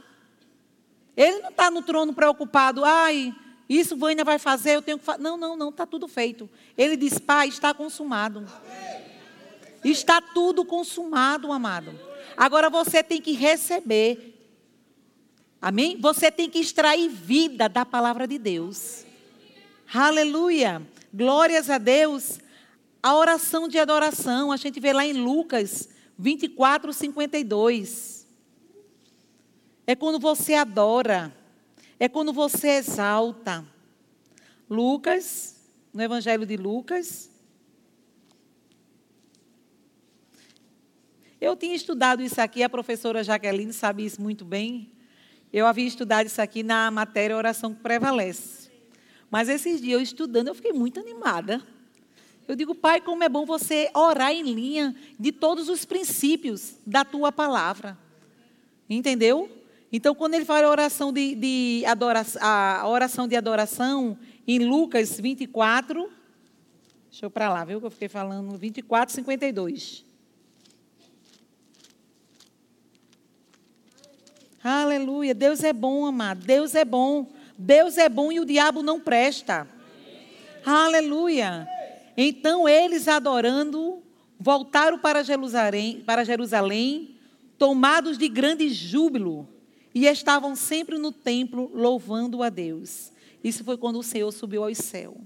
Ele 1.16 1.42
não 1.42 1.50
está 1.50 1.70
no 1.70 1.82
trono 1.82 2.12
preocupado, 2.12 2.84
ai, 2.84 3.34
isso 3.68 3.96
Vânia 3.96 4.24
vai 4.24 4.38
fazer, 4.38 4.76
eu 4.76 4.82
tenho 4.82 4.98
que 4.98 5.04
fazer. 5.04 5.22
Não, 5.22 5.36
não, 5.36 5.56
não, 5.56 5.68
está 5.70 5.86
tudo 5.86 6.06
feito. 6.06 6.48
Ele 6.76 6.96
diz, 6.96 7.18
Pai, 7.18 7.48
está 7.48 7.72
consumado. 7.72 8.46
Está 9.84 10.20
tudo 10.20 10.64
consumado, 10.64 11.52
amado. 11.52 11.98
Agora 12.36 12.68
você 12.68 13.02
tem 13.02 13.20
que 13.20 13.32
receber. 13.32 14.32
Amém? 15.60 15.98
Você 16.00 16.30
tem 16.30 16.50
que 16.50 16.58
extrair 16.58 17.08
vida 17.08 17.68
da 17.68 17.86
palavra 17.86 18.26
de 18.26 18.38
Deus. 18.38 19.06
Aleluia. 19.92 20.82
Glórias 21.12 21.70
a 21.70 21.78
Deus. 21.78 22.38
A 23.02 23.14
oração 23.14 23.68
de 23.68 23.78
adoração, 23.78 24.50
a 24.50 24.56
gente 24.56 24.80
vê 24.80 24.92
lá 24.92 25.06
em 25.06 25.12
Lucas 25.12 25.88
24, 26.18 26.92
52. 26.92 28.23
É 29.86 29.94
quando 29.94 30.18
você 30.18 30.54
adora. 30.54 31.34
É 31.98 32.08
quando 32.08 32.32
você 32.32 32.68
exalta. 32.70 33.64
Lucas, 34.68 35.56
no 35.92 36.02
Evangelho 36.02 36.46
de 36.46 36.56
Lucas. 36.56 37.30
Eu 41.40 41.54
tinha 41.54 41.74
estudado 41.74 42.22
isso 42.22 42.40
aqui, 42.40 42.62
a 42.62 42.68
professora 42.68 43.22
Jaqueline 43.22 43.72
sabe 43.72 44.04
isso 44.04 44.20
muito 44.20 44.44
bem. 44.44 44.90
Eu 45.52 45.66
havia 45.66 45.86
estudado 45.86 46.26
isso 46.26 46.40
aqui 46.40 46.62
na 46.62 46.90
matéria 46.90 47.36
Oração 47.36 47.74
que 47.74 47.80
Prevalece. 47.80 48.70
Mas 49.30 49.48
esses 49.48 49.80
dias 49.80 49.94
eu 49.94 50.00
estudando, 50.00 50.48
eu 50.48 50.54
fiquei 50.54 50.72
muito 50.72 50.98
animada. 50.98 51.62
Eu 52.48 52.56
digo, 52.56 52.74
Pai, 52.74 53.00
como 53.00 53.22
é 53.22 53.28
bom 53.28 53.44
você 53.44 53.90
orar 53.94 54.32
em 54.32 54.42
linha 54.42 54.96
de 55.18 55.32
todos 55.32 55.68
os 55.68 55.84
princípios 55.84 56.76
da 56.86 57.04
tua 57.04 57.30
palavra. 57.30 57.96
Entendeu? 58.88 59.50
Então, 59.96 60.12
quando 60.12 60.34
ele 60.34 60.44
fala 60.44 60.66
a 60.66 60.70
oração 60.70 61.12
de, 61.12 61.36
de 61.36 61.84
adoração, 61.86 62.42
a 62.42 62.88
oração 62.88 63.28
de 63.28 63.36
adoração, 63.36 64.18
em 64.44 64.58
Lucas 64.58 65.20
24, 65.20 66.10
deixa 67.08 67.26
eu 67.26 67.30
para 67.30 67.48
lá, 67.48 67.64
viu 67.64 67.78
que 67.78 67.86
eu 67.86 67.92
fiquei 67.92 68.08
falando, 68.08 68.58
24, 68.58 69.14
52. 69.14 70.04
Aleluia, 74.64 75.32
Deus 75.32 75.62
é 75.62 75.72
bom, 75.72 76.04
amado, 76.06 76.44
Deus 76.44 76.74
é 76.74 76.84
bom. 76.84 77.30
Deus 77.56 77.96
é 77.96 78.08
bom 78.08 78.32
e 78.32 78.40
o 78.40 78.44
diabo 78.44 78.82
não 78.82 78.98
presta. 78.98 79.64
Aleluia. 80.66 81.68
Então 82.16 82.68
eles 82.68 83.06
adorando, 83.06 84.02
voltaram 84.40 84.98
para 84.98 85.22
Jerusalém, 85.22 86.02
para 86.04 86.24
Jerusalém, 86.24 87.14
tomados 87.56 88.18
de 88.18 88.28
grande 88.28 88.68
júbilo 88.70 89.53
e 89.94 90.06
estavam 90.06 90.56
sempre 90.56 90.98
no 90.98 91.12
templo 91.12 91.70
louvando 91.72 92.42
a 92.42 92.48
Deus. 92.48 93.12
Isso 93.42 93.62
foi 93.62 93.76
quando 93.76 94.00
o 94.00 94.02
Senhor 94.02 94.32
subiu 94.32 94.64
ao 94.64 94.74
céu. 94.74 95.16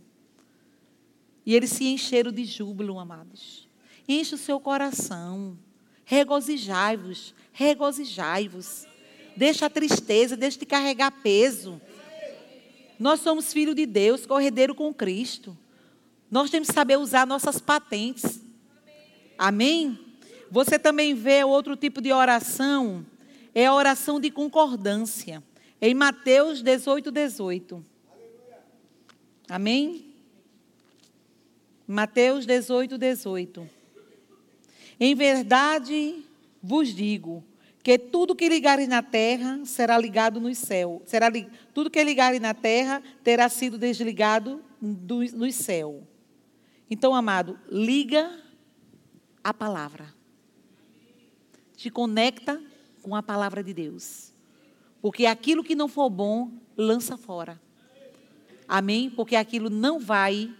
E 1.46 1.54
eles 1.54 1.70
se 1.70 1.86
encheram 1.86 2.30
de 2.30 2.44
júbilo, 2.44 2.98
amados. 2.98 3.66
Enche 4.06 4.34
o 4.34 4.38
seu 4.38 4.60
coração. 4.60 5.56
Regozijai-vos, 6.04 7.34
regozijai-vos. 7.52 8.86
Deixa 9.34 9.66
a 9.66 9.70
tristeza, 9.70 10.36
deixa 10.36 10.58
de 10.58 10.66
carregar 10.66 11.10
peso. 11.22 11.80
Nós 12.98 13.20
somos 13.20 13.52
filhos 13.52 13.74
de 13.74 13.86
Deus, 13.86 14.26
corredeiro 14.26 14.74
com 14.74 14.92
Cristo. 14.92 15.56
Nós 16.30 16.50
temos 16.50 16.68
que 16.68 16.74
saber 16.74 16.98
usar 16.98 17.26
nossas 17.26 17.58
patentes. 17.58 18.42
Amém? 19.38 19.98
Você 20.50 20.78
também 20.78 21.14
vê 21.14 21.44
outro 21.44 21.76
tipo 21.76 22.02
de 22.02 22.12
oração 22.12 23.06
é 23.54 23.66
a 23.66 23.74
oração 23.74 24.20
de 24.20 24.30
concordância. 24.30 25.42
Em 25.80 25.94
Mateus 25.94 26.62
18, 26.62 27.10
18. 27.10 27.84
Amém? 29.48 30.14
Mateus 31.86 32.44
18, 32.44 32.98
18. 32.98 33.68
Em 35.00 35.14
verdade 35.14 36.24
vos 36.62 36.94
digo 36.94 37.44
que 37.82 37.98
tudo 37.98 38.36
que 38.36 38.48
ligares 38.48 38.86
na 38.88 39.02
terra 39.02 39.60
será 39.64 39.96
ligado 39.96 40.40
no 40.40 40.54
céu. 40.54 41.00
Será 41.06 41.28
li... 41.28 41.48
tudo 41.72 41.88
que 41.88 42.02
ligares 42.04 42.40
na 42.40 42.52
terra 42.52 43.02
terá 43.24 43.48
sido 43.48 43.78
desligado 43.78 44.62
do, 44.80 45.20
no 45.34 45.50
céu. 45.50 46.06
Então, 46.90 47.14
amado, 47.14 47.58
liga 47.70 48.38
a 49.42 49.54
palavra. 49.54 50.12
Te 51.76 51.88
conecta 51.88 52.60
com 53.02 53.14
a 53.14 53.22
palavra 53.22 53.62
de 53.62 53.72
Deus. 53.72 54.32
Porque 55.00 55.26
aquilo 55.26 55.64
que 55.64 55.74
não 55.74 55.88
for 55.88 56.10
bom, 56.10 56.50
lança 56.76 57.16
fora. 57.16 57.60
Amém? 58.66 59.08
Porque 59.08 59.36
aquilo 59.36 59.70
não 59.70 59.98
vai 59.98 60.52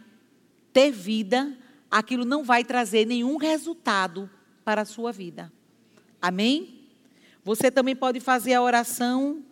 ter 0.73 0.91
vida, 0.91 1.57
aquilo 1.91 2.25
não 2.25 2.43
vai 2.43 2.65
trazer 2.65 3.07
nenhum 3.07 3.37
resultado 3.37 4.31
para 4.65 4.83
a 4.83 4.85
sua 4.85 5.13
vida. 5.13 5.53
Amém? 6.21 6.87
Você 7.45 7.71
também 7.71 7.97
pode 7.97 8.21
fazer 8.21 8.55
a 8.55 8.63
oração. 8.63 9.43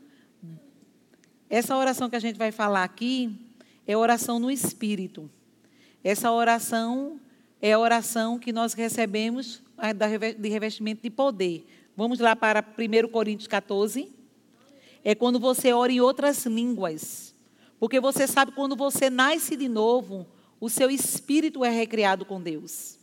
Essa 1.49 1.77
oração 1.77 2.09
que 2.09 2.17
a 2.17 2.21
gente 2.21 2.37
vai 2.37 2.53
falar 2.53 2.85
aqui 2.85 3.35
é 3.87 3.97
oração 3.97 4.39
no 4.39 4.51
espírito. 4.51 5.31
Essa 6.03 6.31
oração 6.31 7.21
é 7.61 7.73
a 7.73 7.79
oração 7.79 8.39
que 8.39 8.53
nós 8.53 8.73
recebemos 8.73 9.63
de 10.39 10.49
revestimento 10.49 11.03
de 11.03 11.11
poder 11.11 11.67
Vamos 11.97 12.19
lá 12.19 12.37
para 12.37 12.63
1 12.63 13.09
Coríntios 13.09 13.49
14. 13.49 14.13
É 15.03 15.15
quando 15.15 15.41
você 15.41 15.73
ora 15.73 15.91
em 15.91 15.99
outras 15.99 16.45
línguas. 16.45 17.35
Porque 17.81 17.99
você 17.99 18.27
sabe 18.27 18.53
quando 18.53 18.77
você 18.77 19.09
nasce 19.09 19.57
de 19.57 19.67
novo, 19.67 20.27
o 20.61 20.69
seu 20.69 20.91
espírito 20.91 21.65
é 21.65 21.71
recriado 21.71 22.27
com 22.27 22.39
Deus. 22.39 22.99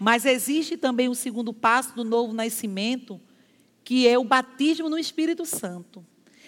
Mas 0.00 0.24
existe 0.24 0.78
também 0.78 1.10
o 1.10 1.14
segundo 1.14 1.52
passo 1.52 1.94
do 1.94 2.04
novo 2.04 2.32
nascimento, 2.32 3.20
que 3.84 4.08
é 4.08 4.18
o 4.18 4.24
batismo 4.24 4.88
no 4.88 4.98
Espírito 4.98 5.44
Santo. 5.44 6.02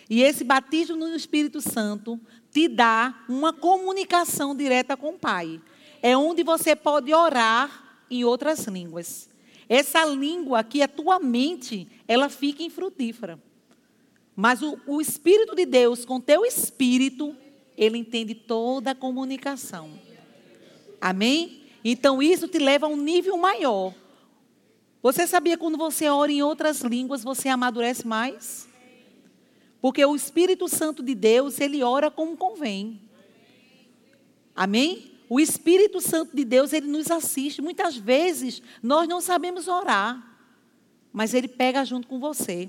E 0.08 0.22
esse 0.22 0.42
batismo 0.42 0.96
no 0.96 1.14
Espírito 1.14 1.60
Santo 1.60 2.18
te 2.50 2.66
dá 2.66 3.24
uma 3.28 3.52
comunicação 3.52 4.56
direta 4.56 4.96
com 4.96 5.10
o 5.10 5.18
Pai. 5.18 5.60
É 6.00 6.16
onde 6.16 6.42
você 6.42 6.74
pode 6.74 7.12
orar 7.12 8.04
em 8.10 8.24
outras 8.24 8.66
línguas. 8.66 9.29
Essa 9.70 10.04
língua 10.04 10.64
que 10.64 10.82
é 10.82 10.88
tua 10.88 11.20
mente, 11.20 11.86
ela 12.08 12.28
fica 12.28 12.60
infrutífera. 12.60 13.40
Mas 14.34 14.62
o, 14.62 14.76
o 14.84 15.00
Espírito 15.00 15.54
de 15.54 15.64
Deus, 15.64 16.04
com 16.04 16.20
teu 16.20 16.44
espírito, 16.44 17.36
ele 17.78 17.96
entende 17.96 18.34
toda 18.34 18.90
a 18.90 18.94
comunicação. 18.96 19.92
Amém? 21.00 21.62
Então 21.84 22.20
isso 22.20 22.48
te 22.48 22.58
leva 22.58 22.86
a 22.86 22.88
um 22.88 22.96
nível 22.96 23.36
maior. 23.36 23.94
Você 25.00 25.24
sabia 25.24 25.56
quando 25.56 25.78
você 25.78 26.08
ora 26.08 26.32
em 26.32 26.42
outras 26.42 26.80
línguas, 26.80 27.22
você 27.22 27.48
amadurece 27.48 28.04
mais? 28.04 28.68
Porque 29.80 30.04
o 30.04 30.16
Espírito 30.16 30.66
Santo 30.66 31.00
de 31.00 31.14
Deus, 31.14 31.60
ele 31.60 31.84
ora 31.84 32.10
como 32.10 32.36
convém. 32.36 33.00
Amém? 34.54 35.12
O 35.32 35.38
Espírito 35.38 36.00
Santo 36.00 36.34
de 36.34 36.44
Deus, 36.44 36.72
ele 36.72 36.88
nos 36.88 37.08
assiste. 37.08 37.62
Muitas 37.62 37.96
vezes 37.96 38.60
nós 38.82 39.08
não 39.08 39.20
sabemos 39.20 39.68
orar, 39.68 40.20
mas 41.12 41.34
ele 41.34 41.46
pega 41.46 41.84
junto 41.84 42.08
com 42.08 42.18
você. 42.18 42.68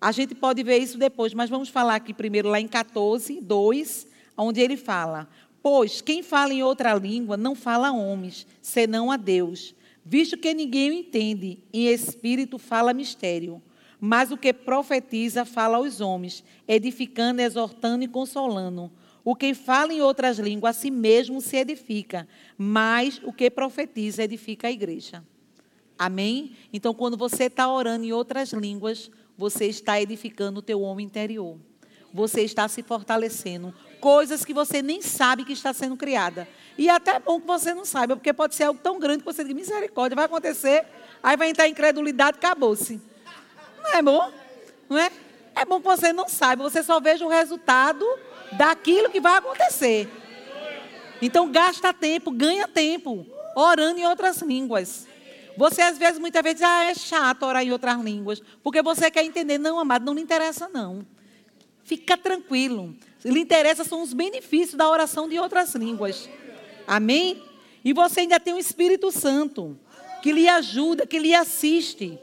A 0.00 0.12
gente 0.12 0.32
pode 0.32 0.62
ver 0.62 0.78
isso 0.78 0.96
depois, 0.96 1.34
mas 1.34 1.50
vamos 1.50 1.68
falar 1.68 1.96
aqui 1.96 2.14
primeiro 2.14 2.48
lá 2.48 2.60
em 2.60 2.68
14, 2.68 3.40
2, 3.40 4.06
onde 4.38 4.60
ele 4.60 4.76
fala: 4.76 5.28
Pois 5.60 6.00
quem 6.00 6.22
fala 6.22 6.54
em 6.54 6.62
outra 6.62 6.94
língua 6.94 7.36
não 7.36 7.56
fala 7.56 7.88
a 7.88 7.92
homens, 7.92 8.46
senão 8.62 9.10
a 9.10 9.16
Deus, 9.16 9.74
visto 10.04 10.38
que 10.38 10.54
ninguém 10.54 10.90
o 10.90 10.94
entende, 10.94 11.58
em 11.72 11.88
espírito 11.88 12.56
fala 12.56 12.94
mistério. 12.94 13.60
Mas 14.00 14.30
o 14.30 14.36
que 14.36 14.52
profetiza 14.52 15.44
fala 15.44 15.78
aos 15.78 16.00
homens, 16.00 16.44
edificando, 16.68 17.42
exortando 17.42 18.04
e 18.04 18.08
consolando. 18.08 18.92
O 19.24 19.36
que 19.36 19.54
fala 19.54 19.92
em 19.92 20.00
outras 20.00 20.38
línguas, 20.38 20.76
a 20.76 20.80
si 20.80 20.90
mesmo 20.90 21.40
se 21.40 21.56
edifica, 21.56 22.26
mas 22.56 23.20
o 23.22 23.32
que 23.32 23.50
profetiza 23.50 24.22
edifica 24.22 24.68
a 24.68 24.70
igreja. 24.70 25.22
Amém? 25.98 26.56
Então, 26.72 26.94
quando 26.94 27.16
você 27.16 27.44
está 27.44 27.70
orando 27.70 28.04
em 28.04 28.12
outras 28.12 28.52
línguas, 28.52 29.10
você 29.36 29.66
está 29.66 30.00
edificando 30.00 30.60
o 30.60 30.62
teu 30.62 30.80
homem 30.80 31.04
interior. 31.04 31.58
Você 32.12 32.42
está 32.42 32.66
se 32.68 32.82
fortalecendo. 32.82 33.74
Coisas 34.00 34.44
que 34.44 34.54
você 34.54 34.82
nem 34.82 35.02
sabe 35.02 35.44
que 35.44 35.52
está 35.52 35.72
sendo 35.72 35.96
criada. 35.96 36.48
E 36.78 36.88
é 36.88 36.92
até 36.92 37.18
bom 37.18 37.40
que 37.40 37.46
você 37.46 37.74
não 37.74 37.84
saiba, 37.84 38.16
porque 38.16 38.32
pode 38.32 38.54
ser 38.54 38.64
algo 38.64 38.80
tão 38.82 38.98
grande 38.98 39.18
que 39.18 39.24
você 39.26 39.44
diz, 39.44 39.54
misericórdia, 39.54 40.16
vai 40.16 40.24
acontecer, 40.24 40.86
aí 41.22 41.36
vai 41.36 41.50
entrar 41.50 41.68
incredulidade, 41.68 42.38
acabou-se. 42.38 43.00
Não 43.82 43.94
é 43.94 44.02
bom? 44.02 44.32
Não 44.88 44.98
é? 44.98 45.10
É 45.54 45.64
bom 45.64 45.80
que 45.80 45.86
você 45.86 46.12
não 46.12 46.28
saiba, 46.28 46.62
você 46.62 46.82
só 46.82 47.00
veja 47.00 47.24
o 47.24 47.28
resultado 47.28 48.06
daquilo 48.52 49.10
que 49.10 49.20
vai 49.20 49.36
acontecer. 49.36 50.08
Então 51.20 51.50
gasta 51.50 51.92
tempo, 51.92 52.30
ganha 52.30 52.66
tempo, 52.66 53.26
orando 53.54 54.00
em 54.00 54.06
outras 54.06 54.40
línguas. 54.42 55.06
Você 55.56 55.82
às 55.82 55.98
vezes, 55.98 56.18
muitas 56.18 56.42
vezes, 56.42 56.62
ah, 56.62 56.84
é 56.84 56.94
chato 56.94 57.44
orar 57.44 57.62
em 57.62 57.72
outras 57.72 58.00
línguas, 58.00 58.40
porque 58.62 58.80
você 58.80 59.10
quer 59.10 59.24
entender. 59.24 59.58
Não, 59.58 59.78
amado, 59.78 60.06
não 60.06 60.14
lhe 60.14 60.22
interessa 60.22 60.68
não. 60.68 61.04
Fica 61.84 62.16
tranquilo. 62.16 62.94
Lhe 63.24 63.40
interessa 63.40 63.84
são 63.84 64.02
os 64.02 64.14
benefícios 64.14 64.74
da 64.74 64.88
oração 64.88 65.28
de 65.28 65.38
outras 65.38 65.74
línguas. 65.74 66.30
Amém? 66.86 67.42
E 67.84 67.92
você 67.92 68.20
ainda 68.20 68.40
tem 68.40 68.54
o 68.54 68.58
Espírito 68.58 69.10
Santo, 69.10 69.78
que 70.22 70.32
lhe 70.32 70.48
ajuda, 70.48 71.06
que 71.06 71.18
lhe 71.18 71.34
assiste. 71.34 72.18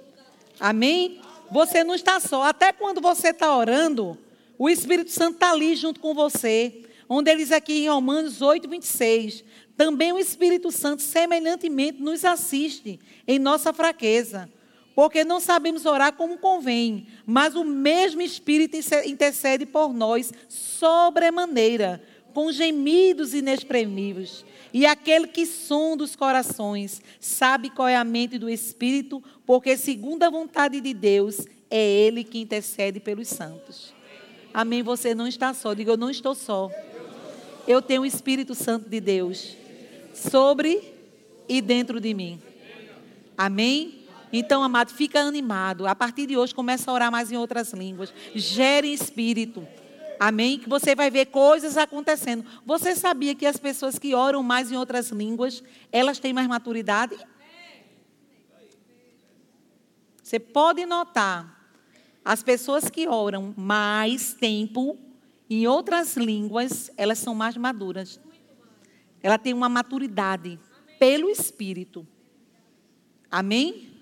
Amém? 0.59 1.21
Você 1.51 1.83
não 1.83 1.95
está 1.95 2.19
só. 2.19 2.43
Até 2.43 2.71
quando 2.71 3.01
você 3.01 3.29
está 3.29 3.55
orando, 3.55 4.17
o 4.57 4.69
Espírito 4.69 5.11
Santo 5.11 5.35
está 5.35 5.51
ali 5.51 5.75
junto 5.75 5.99
com 5.99 6.13
você. 6.13 6.83
Onde 7.09 7.31
ele 7.31 7.41
diz 7.41 7.51
aqui 7.51 7.85
em 7.85 7.89
Romanos 7.89 8.41
8, 8.41 8.67
26. 8.67 9.43
Também 9.77 10.11
o 10.11 10.17
Espírito 10.17 10.71
Santo, 10.71 11.01
semelhantemente, 11.01 12.01
nos 12.01 12.25
assiste 12.25 12.99
em 13.27 13.39
nossa 13.39 13.71
fraqueza. 13.71 14.49
Porque 14.95 15.23
não 15.23 15.39
sabemos 15.39 15.85
orar 15.85 16.13
como 16.13 16.39
convém, 16.39 17.05
mas 17.23 17.55
o 17.55 17.63
mesmo 17.63 18.19
Espírito 18.19 18.75
intercede 19.05 19.63
por 19.63 19.93
nós 19.93 20.33
sobremaneira, 20.49 22.01
com 22.33 22.51
gemidos 22.51 23.35
inexprimíveis. 23.35 24.43
E 24.73 24.85
aquele 24.85 25.27
que 25.27 25.45
sonda 25.45 26.03
os 26.03 26.15
corações 26.15 27.01
sabe 27.19 27.69
qual 27.69 27.87
é 27.87 27.95
a 27.95 28.03
mente 28.03 28.37
do 28.37 28.49
Espírito, 28.49 29.23
porque, 29.45 29.77
segundo 29.77 30.23
a 30.23 30.29
vontade 30.29 30.81
de 30.81 30.93
Deus, 30.93 31.45
é 31.69 31.79
Ele 31.79 32.23
que 32.23 32.39
intercede 32.39 32.99
pelos 32.99 33.27
santos. 33.27 33.93
Amém. 34.53 34.81
Você 34.83 35.13
não 35.13 35.27
está 35.27 35.53
só. 35.53 35.73
Diga, 35.73 35.91
eu 35.91 35.97
não 35.97 36.09
estou 36.09 36.33
só. 36.33 36.69
Eu 37.67 37.81
tenho 37.81 38.01
o 38.01 38.05
Espírito 38.05 38.55
Santo 38.55 38.89
de 38.89 38.99
Deus 38.99 39.55
sobre 40.13 40.81
e 41.47 41.61
dentro 41.61 41.99
de 41.99 42.13
mim. 42.13 42.41
Amém? 43.37 43.99
Então, 44.31 44.63
amado, 44.63 44.91
fica 44.91 45.19
animado. 45.19 45.87
A 45.87 45.95
partir 45.95 46.25
de 46.25 46.35
hoje, 46.35 46.53
começa 46.53 46.89
a 46.89 46.93
orar 46.93 47.11
mais 47.11 47.31
em 47.31 47.37
outras 47.37 47.71
línguas. 47.71 48.13
Gere 48.35 48.91
espírito. 48.91 49.65
Amém? 50.19 50.59
Que 50.59 50.67
você 50.67 50.95
vai 50.95 51.09
ver 51.09 51.27
coisas 51.27 51.77
acontecendo. 51.77 52.45
Você 52.65 52.95
sabia 52.95 53.35
que 53.35 53.45
as 53.45 53.57
pessoas 53.57 53.99
que 53.99 54.13
oram 54.13 54.41
mais 54.41 54.71
em 54.71 54.77
outras 54.77 55.09
línguas, 55.09 55.63
elas 55.91 56.19
têm 56.19 56.33
mais 56.33 56.47
maturidade? 56.47 57.17
Você 60.23 60.39
pode 60.39 60.85
notar 60.85 61.57
as 62.25 62.43
pessoas 62.43 62.89
que 62.89 63.07
oram 63.07 63.53
mais 63.55 64.33
tempo 64.33 64.97
em 65.49 65.65
outras 65.65 66.17
línguas, 66.17 66.91
elas 66.97 67.19
são 67.19 67.33
mais 67.33 67.55
maduras. 67.55 68.19
Ela 69.23 69.37
tem 69.37 69.53
uma 69.53 69.69
maturidade 69.69 70.59
pelo 70.99 71.29
Espírito. 71.29 72.05
Amém? 73.31 74.01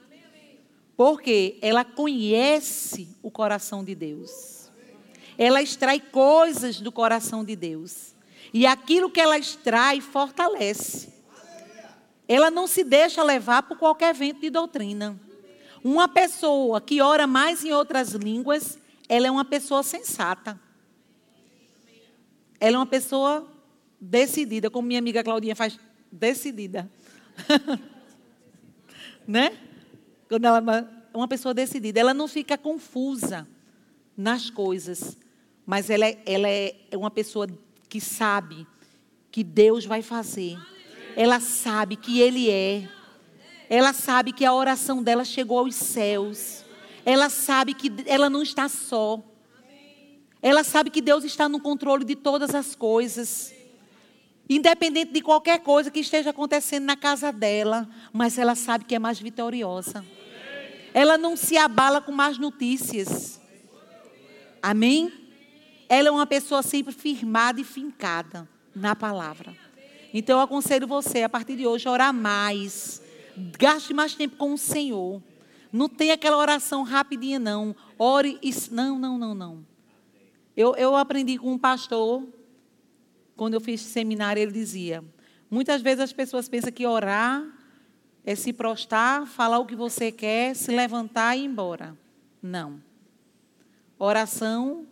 Porque 0.97 1.59
ela 1.61 1.85
conhece 1.85 3.15
o 3.21 3.29
coração 3.29 3.83
de 3.83 3.93
Deus. 3.93 4.64
Ela 5.37 5.61
extrai 5.61 5.99
coisas 5.99 6.79
do 6.79 6.91
coração 6.91 7.43
de 7.43 7.55
Deus. 7.55 8.15
E 8.53 8.65
aquilo 8.65 9.09
que 9.09 9.19
ela 9.19 9.37
extrai 9.37 9.99
fortalece. 9.99 11.13
Ela 12.27 12.49
não 12.49 12.67
se 12.67 12.83
deixa 12.83 13.21
levar 13.23 13.63
por 13.63 13.77
qualquer 13.77 14.13
vento 14.13 14.41
de 14.41 14.49
doutrina. 14.49 15.19
Uma 15.83 16.07
pessoa 16.07 16.81
que 16.81 17.01
ora 17.01 17.27
mais 17.27 17.63
em 17.63 17.71
outras 17.71 18.13
línguas, 18.13 18.79
ela 19.07 19.27
é 19.27 19.31
uma 19.31 19.45
pessoa 19.45 19.83
sensata. 19.83 20.59
Ela 22.59 22.77
é 22.77 22.79
uma 22.79 22.85
pessoa 22.85 23.47
decidida, 23.99 24.69
como 24.69 24.87
minha 24.87 24.99
amiga 24.99 25.23
Claudinha 25.23 25.55
faz, 25.55 25.79
decidida. 26.11 26.89
né? 29.27 29.57
Quando 30.27 30.45
ela 30.45 30.63
é 31.13 31.17
uma 31.17 31.27
pessoa 31.27 31.53
decidida, 31.53 31.99
ela 31.99 32.13
não 32.13 32.27
fica 32.27 32.57
confusa 32.57 33.47
nas 34.17 34.49
coisas, 34.49 35.17
mas 35.65 35.89
ela 35.89 36.05
é, 36.05 36.17
ela 36.25 36.47
é 36.47 36.75
uma 36.93 37.09
pessoa 37.09 37.47
que 37.89 37.99
sabe 37.99 38.67
que 39.31 39.43
Deus 39.43 39.85
vai 39.85 40.01
fazer. 40.01 40.57
Ela 41.15 41.39
sabe 41.39 41.95
que 41.95 42.19
Ele 42.19 42.49
é. 42.49 42.87
Ela 43.69 43.93
sabe 43.93 44.31
que 44.31 44.45
a 44.45 44.53
oração 44.53 45.01
dela 45.01 45.25
chegou 45.25 45.59
aos 45.59 45.75
céus. 45.75 46.63
Ela 47.05 47.29
sabe 47.29 47.73
que 47.73 47.91
ela 48.05 48.29
não 48.29 48.43
está 48.43 48.69
só. 48.69 49.21
Ela 50.41 50.63
sabe 50.63 50.89
que 50.89 51.01
Deus 51.01 51.23
está 51.23 51.49
no 51.49 51.59
controle 51.59 52.05
de 52.05 52.15
todas 52.15 52.53
as 52.53 52.75
coisas. 52.75 53.53
Independente 54.47 55.11
de 55.11 55.21
qualquer 55.21 55.59
coisa 55.61 55.89
que 55.89 55.99
esteja 55.99 56.29
acontecendo 56.29 56.85
na 56.85 56.95
casa 56.95 57.31
dela, 57.31 57.89
mas 58.13 58.37
ela 58.37 58.53
sabe 58.53 58.85
que 58.85 58.93
é 58.93 58.99
mais 58.99 59.19
vitoriosa. 59.19 60.05
Ela 60.93 61.17
não 61.17 61.35
se 61.35 61.57
abala 61.57 61.99
com 61.99 62.11
más 62.11 62.37
notícias. 62.37 63.41
Amém? 64.61 65.24
Ela 65.87 66.09
é 66.09 66.11
uma 66.11 66.25
pessoa 66.25 66.61
sempre 66.63 66.93
firmada 66.93 67.61
e 67.61 67.63
fincada 67.63 68.47
na 68.75 68.95
palavra. 68.95 69.55
Então 70.13 70.37
eu 70.37 70.43
aconselho 70.43 70.87
você, 70.87 71.23
a 71.23 71.29
partir 71.29 71.55
de 71.55 71.67
hoje, 71.67 71.87
a 71.87 71.91
orar 71.91 72.13
mais 72.13 73.01
Gaste 73.35 73.93
mais 73.93 74.15
tempo 74.15 74.37
com 74.37 74.53
o 74.53 74.57
Senhor. 74.57 75.21
Não 75.71 75.89
tem 75.89 76.11
aquela 76.11 76.37
oração 76.37 76.83
rapidinha, 76.83 77.37
não. 77.37 77.75
Ore 77.99 78.39
e. 78.41 78.53
Não, 78.71 78.97
não, 78.97 79.17
não, 79.17 79.35
não. 79.35 79.65
Eu, 80.55 80.73
eu 80.75 80.95
aprendi 80.95 81.37
com 81.37 81.51
um 81.51 81.57
pastor, 81.57 82.25
quando 83.35 83.55
eu 83.55 83.61
fiz 83.61 83.81
seminário, 83.81 84.41
ele 84.41 84.53
dizia: 84.53 85.03
muitas 85.51 85.81
vezes 85.81 85.99
as 85.99 86.13
pessoas 86.13 86.47
pensam 86.47 86.71
que 86.71 86.87
orar 86.87 87.45
é 88.23 88.35
se 88.35 88.53
prostrar, 88.53 89.27
falar 89.27 89.59
o 89.59 89.65
que 89.65 89.75
você 89.75 90.11
quer, 90.11 90.55
se 90.55 90.71
levantar 90.71 91.35
e 91.35 91.41
ir 91.41 91.45
embora. 91.45 91.97
Não. 92.41 92.81
Oração 93.99 94.87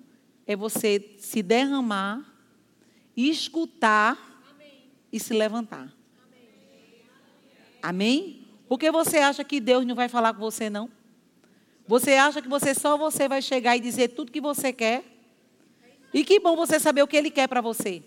é 0.45 0.55
você 0.55 1.15
se 1.17 1.41
derramar, 1.41 2.23
escutar 3.15 4.17
Amém. 4.53 4.89
e 5.11 5.19
se 5.19 5.33
levantar. 5.33 5.93
Amém? 7.81 8.47
Porque 8.67 8.89
você 8.91 9.17
acha 9.17 9.43
que 9.43 9.59
Deus 9.59 9.85
não 9.85 9.95
vai 9.95 10.07
falar 10.07 10.33
com 10.33 10.39
você, 10.39 10.69
não? 10.69 10.89
Você 11.87 12.13
acha 12.13 12.41
que 12.41 12.47
você 12.47 12.73
só 12.73 12.97
você 12.97 13.27
vai 13.27 13.41
chegar 13.41 13.75
e 13.75 13.79
dizer 13.79 14.09
tudo 14.09 14.31
que 14.31 14.39
você 14.39 14.71
quer? 14.71 15.03
E 16.13 16.23
que 16.23 16.39
bom 16.39 16.55
você 16.55 16.79
saber 16.79 17.03
o 17.03 17.07
que 17.07 17.17
Ele 17.17 17.29
quer 17.29 17.47
para 17.47 17.59
você. 17.59 18.01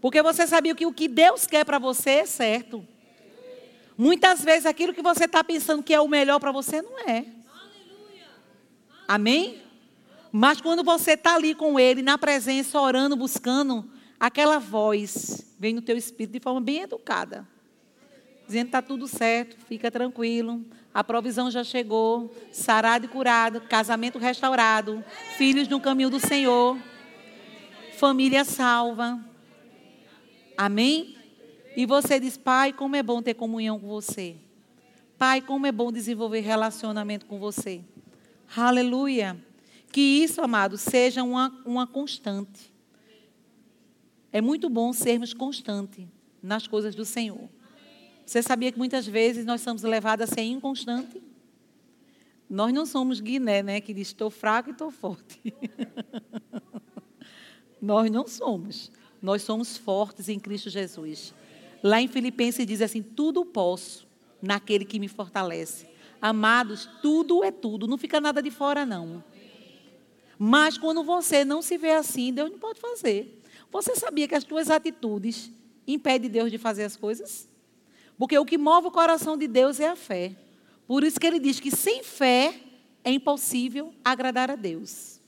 Porque 0.00 0.22
você 0.22 0.46
sabia 0.46 0.74
que 0.74 0.86
o 0.86 0.92
que 0.92 1.08
Deus 1.08 1.46
quer 1.46 1.64
para 1.64 1.78
você 1.78 2.10
é 2.10 2.26
certo. 2.26 2.86
Muitas 3.96 4.44
vezes 4.44 4.64
aquilo 4.64 4.94
que 4.94 5.02
você 5.02 5.24
está 5.24 5.42
pensando 5.42 5.82
que 5.82 5.92
é 5.92 6.00
o 6.00 6.06
melhor 6.06 6.38
para 6.38 6.52
você 6.52 6.80
não 6.80 7.00
é. 7.00 7.26
Amém? 9.08 9.67
Mas 10.30 10.60
quando 10.60 10.84
você 10.84 11.12
está 11.12 11.34
ali 11.34 11.54
com 11.54 11.78
Ele, 11.78 12.02
na 12.02 12.18
presença, 12.18 12.80
orando, 12.80 13.16
buscando, 13.16 13.88
aquela 14.20 14.58
voz 14.58 15.54
vem 15.58 15.74
no 15.74 15.82
teu 15.82 15.96
espírito 15.96 16.32
de 16.32 16.40
forma 16.40 16.60
bem 16.60 16.82
educada. 16.82 17.46
Dizendo 18.46 18.64
que 18.64 18.68
está 18.68 18.82
tudo 18.82 19.06
certo, 19.06 19.56
fica 19.66 19.90
tranquilo, 19.90 20.64
a 20.92 21.04
provisão 21.04 21.50
já 21.50 21.62
chegou, 21.62 22.34
sarado 22.50 23.04
e 23.04 23.08
curado, 23.08 23.60
casamento 23.60 24.18
restaurado, 24.18 25.04
filhos 25.36 25.68
no 25.68 25.80
caminho 25.80 26.10
do 26.10 26.18
Senhor, 26.18 26.78
família 27.98 28.44
salva. 28.44 29.22
Amém? 30.56 31.16
E 31.76 31.86
você 31.86 32.18
diz, 32.18 32.36
Pai, 32.36 32.72
como 32.72 32.96
é 32.96 33.02
bom 33.02 33.22
ter 33.22 33.34
comunhão 33.34 33.78
com 33.78 33.86
você. 33.86 34.36
Pai, 35.16 35.40
como 35.40 35.66
é 35.66 35.72
bom 35.72 35.92
desenvolver 35.92 36.40
relacionamento 36.40 37.26
com 37.26 37.38
você. 37.38 37.80
Aleluia. 38.56 39.36
Que 39.90 40.00
isso, 40.00 40.40
amado, 40.40 40.76
seja 40.76 41.22
uma, 41.22 41.48
uma 41.64 41.86
constante. 41.86 42.72
É 44.30 44.40
muito 44.40 44.68
bom 44.68 44.92
sermos 44.92 45.32
constantes 45.32 46.06
nas 46.42 46.66
coisas 46.66 46.94
do 46.94 47.04
Senhor. 47.04 47.48
Você 48.24 48.42
sabia 48.42 48.70
que 48.70 48.78
muitas 48.78 49.06
vezes 49.06 49.46
nós 49.46 49.62
somos 49.62 49.82
levados 49.82 50.30
a 50.30 50.34
ser 50.34 50.42
inconstante? 50.42 51.22
Nós 52.48 52.72
não 52.72 52.84
somos 52.84 53.20
Guiné, 53.20 53.62
né? 53.62 53.80
Que 53.80 53.94
diz, 53.94 54.08
estou 54.08 54.30
fraco 54.30 54.70
e 54.70 54.72
estou 54.72 54.90
forte. 54.90 55.54
nós 57.80 58.10
não 58.10 58.26
somos. 58.26 58.90
Nós 59.20 59.42
somos 59.42 59.76
fortes 59.76 60.28
em 60.28 60.38
Cristo 60.38 60.70
Jesus. 60.70 61.34
Lá 61.82 62.00
em 62.00 62.08
Filipenses 62.08 62.66
diz 62.66 62.80
assim: 62.80 63.02
tudo 63.02 63.44
posso 63.44 64.06
naquele 64.40 64.84
que 64.84 64.98
me 64.98 65.08
fortalece. 65.08 65.88
Amados, 66.20 66.88
tudo 67.00 67.44
é 67.44 67.50
tudo, 67.50 67.86
não 67.86 67.96
fica 67.96 68.20
nada 68.20 68.42
de 68.42 68.50
fora, 68.50 68.84
não. 68.84 69.22
Mas 70.38 70.78
quando 70.78 71.02
você 71.02 71.44
não 71.44 71.60
se 71.60 71.76
vê 71.76 71.92
assim, 71.92 72.32
Deus 72.32 72.50
não 72.50 72.58
pode 72.58 72.80
fazer. 72.80 73.42
Você 73.72 73.96
sabia 73.96 74.28
que 74.28 74.34
as 74.34 74.44
tuas 74.44 74.70
atitudes 74.70 75.50
impedem 75.86 76.30
Deus 76.30 76.50
de 76.50 76.58
fazer 76.58 76.84
as 76.84 76.96
coisas? 76.96 77.48
Porque 78.16 78.38
o 78.38 78.44
que 78.44 78.56
move 78.56 78.88
o 78.88 78.90
coração 78.90 79.36
de 79.36 79.48
Deus 79.48 79.80
é 79.80 79.88
a 79.88 79.96
fé. 79.96 80.36
Por 80.86 81.04
isso 81.04 81.18
que 81.18 81.26
ele 81.26 81.38
diz 81.38 81.60
que 81.60 81.70
sem 81.70 82.02
fé 82.02 82.54
é 83.04 83.10
impossível 83.10 83.92
agradar 84.04 84.50
a 84.50 84.56
Deus. 84.56 85.20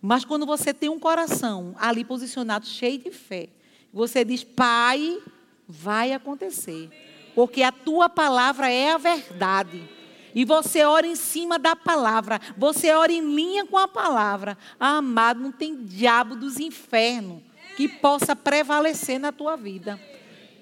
Mas 0.00 0.24
quando 0.24 0.46
você 0.46 0.74
tem 0.74 0.88
um 0.88 0.98
coração 0.98 1.74
ali 1.78 2.04
posicionado, 2.04 2.66
cheio 2.66 2.98
de 2.98 3.10
fé, 3.10 3.48
você 3.92 4.24
diz, 4.24 4.44
Pai, 4.44 5.20
vai 5.66 6.12
acontecer. 6.12 6.90
Porque 7.34 7.62
a 7.62 7.72
tua 7.72 8.08
palavra 8.08 8.70
é 8.70 8.92
a 8.92 8.98
verdade. 8.98 9.88
E 10.36 10.44
você 10.44 10.84
ora 10.84 11.06
em 11.06 11.16
cima 11.16 11.58
da 11.58 11.74
palavra. 11.74 12.38
Você 12.58 12.92
ora 12.92 13.10
em 13.10 13.22
linha 13.34 13.64
com 13.64 13.78
a 13.78 13.88
palavra. 13.88 14.58
Ah, 14.78 14.98
amado, 14.98 15.40
não 15.40 15.50
tem 15.50 15.74
diabo 15.82 16.36
dos 16.36 16.60
infernos 16.60 17.40
que 17.74 17.88
possa 17.88 18.36
prevalecer 18.36 19.18
na 19.18 19.32
tua 19.32 19.56
vida. 19.56 19.98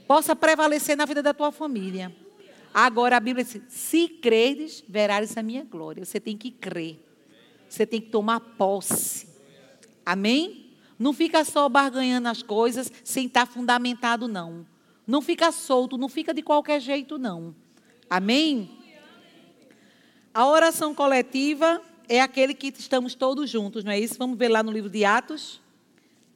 Possa 0.07 0.37
prevalecer 0.37 0.97
na 0.97 1.05
vida 1.05 1.21
da 1.21 1.35
tua 1.35 1.51
família. 1.51 2.15
Agora 2.73 3.17
a 3.17 3.21
Bíblia 3.21 3.45
diz: 3.45 3.61
se 3.67 4.07
creres, 4.07 4.85
verás 4.89 5.37
a 5.37 5.43
minha 5.43 5.65
glória. 5.65 6.05
Você 6.05 6.21
tem 6.21 6.37
que 6.37 6.53
crer. 6.53 7.05
Você 7.69 7.85
tem 7.85 8.01
que 8.01 8.11
tomar 8.11 8.39
posse. 8.39 9.27
Amém? 10.07 10.71
Não 10.97 11.13
fica 11.13 11.45
só 11.45 11.69
barganhando 11.69 12.29
as 12.29 12.45
coisas 12.45 12.93
sem 13.03 13.27
estar 13.27 13.45
fundamentado, 13.45 14.29
não. 14.29 14.65
Não 15.05 15.21
fica 15.21 15.51
solto, 15.51 15.99
não 15.99 16.09
fica 16.09 16.33
de 16.33 16.43
qualquer 16.43 16.81
jeito, 16.81 17.19
não. 17.19 17.53
Amém? 18.09 18.84
A 20.35 20.49
oração 20.49 20.93
coletiva 20.93 21.81
é 22.09 22.21
aquele 22.21 22.55
que 22.55 22.75
estamos 22.77 23.15
todos 23.15 23.49
juntos, 23.49 23.85
não 23.85 23.93
é 23.93 24.01
isso? 24.01 24.17
Vamos 24.19 24.37
ver 24.37 24.49
lá 24.49 24.65
no 24.65 24.73
livro 24.73 24.91
de 24.91 25.05
Atos. 25.05 25.61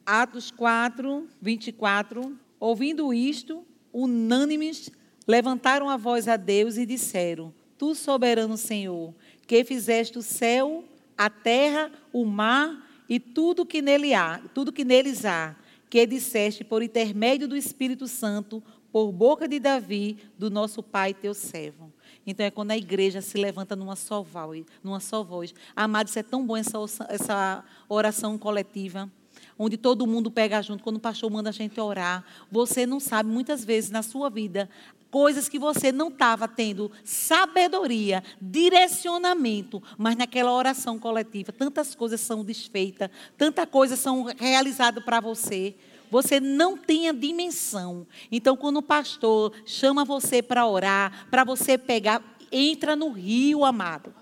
Atos 0.05 0.49
4, 0.51 1.27
24. 1.41 2.39
Ouvindo 2.61 3.13
isto, 3.13 3.61
unânimes 3.91 4.89
levantaram 5.27 5.89
a 5.89 5.97
voz 5.97 6.29
a 6.29 6.37
Deus 6.37 6.77
e 6.77 6.85
disseram: 6.85 7.53
Tu, 7.77 7.93
soberano 7.93 8.55
Senhor, 8.55 9.13
que 9.45 9.65
fizeste 9.65 10.17
o 10.17 10.21
céu, 10.21 10.85
a 11.17 11.29
terra, 11.29 11.91
o 12.13 12.23
mar 12.23 12.89
e 13.09 13.19
tudo 13.19 13.65
que 13.65 13.81
nele 13.81 14.13
há, 14.13 14.41
tudo 14.53 14.71
que 14.71 14.85
neles 14.85 15.25
há, 15.25 15.57
que 15.89 16.07
disseste 16.07 16.63
por 16.63 16.81
intermédio 16.81 17.49
do 17.49 17.57
Espírito 17.57 18.07
Santo, 18.07 18.63
por 18.93 19.11
boca 19.11 19.45
de 19.45 19.59
Davi, 19.59 20.17
do 20.37 20.49
nosso 20.49 20.81
pai 20.81 21.13
teu 21.13 21.33
servo. 21.33 21.91
Então 22.25 22.45
é 22.45 22.51
quando 22.51 22.71
a 22.71 22.77
igreja 22.77 23.21
se 23.21 23.37
levanta 23.37 23.75
numa 23.75 23.95
só 23.95 24.21
voz, 24.21 24.65
numa 24.83 24.99
só 24.99 25.23
voz. 25.23 25.53
Amado, 25.75 26.07
isso 26.07 26.19
é 26.19 26.23
tão 26.23 26.45
bom 26.45 26.57
essa, 26.57 26.77
essa 27.09 27.63
oração 27.87 28.37
coletiva 28.37 29.09
onde 29.57 29.75
todo 29.75 30.07
mundo 30.07 30.31
pega 30.31 30.61
junto, 30.61 30.81
quando 30.81 30.95
o 30.95 31.01
pastor 31.01 31.29
manda 31.29 31.49
a 31.49 31.53
gente 31.53 31.79
orar. 31.81 32.23
Você 32.49 32.85
não 32.85 32.97
sabe, 32.97 33.29
muitas 33.29 33.65
vezes 33.65 33.89
na 33.89 34.01
sua 34.01 34.29
vida, 34.29 34.69
coisas 35.11 35.49
que 35.49 35.59
você 35.59 35.91
não 35.91 36.07
estava 36.07 36.47
tendo 36.47 36.91
sabedoria, 37.03 38.23
direcionamento, 38.41 39.81
mas 39.97 40.15
naquela 40.15 40.53
oração 40.53 40.97
coletiva, 40.97 41.51
tantas 41.51 41.93
coisas 41.93 42.21
são 42.21 42.43
desfeitas, 42.43 43.09
tantas 43.37 43.65
coisas 43.65 43.99
são 43.99 44.23
realizadas 44.37 45.03
para 45.03 45.19
você. 45.19 45.75
Você 46.09 46.39
não 46.39 46.75
tem 46.75 47.09
a 47.09 47.13
dimensão. 47.13 48.07
Então, 48.31 48.57
quando 48.57 48.77
o 48.77 48.83
pastor 48.83 49.53
chama 49.65 50.03
você 50.03 50.41
para 50.41 50.65
orar, 50.65 51.27
para 51.29 51.43
você 51.43 51.77
pegar, 51.77 52.23
entra 52.51 52.95
no 52.95 53.11
rio, 53.11 53.63
amado. 53.63 54.13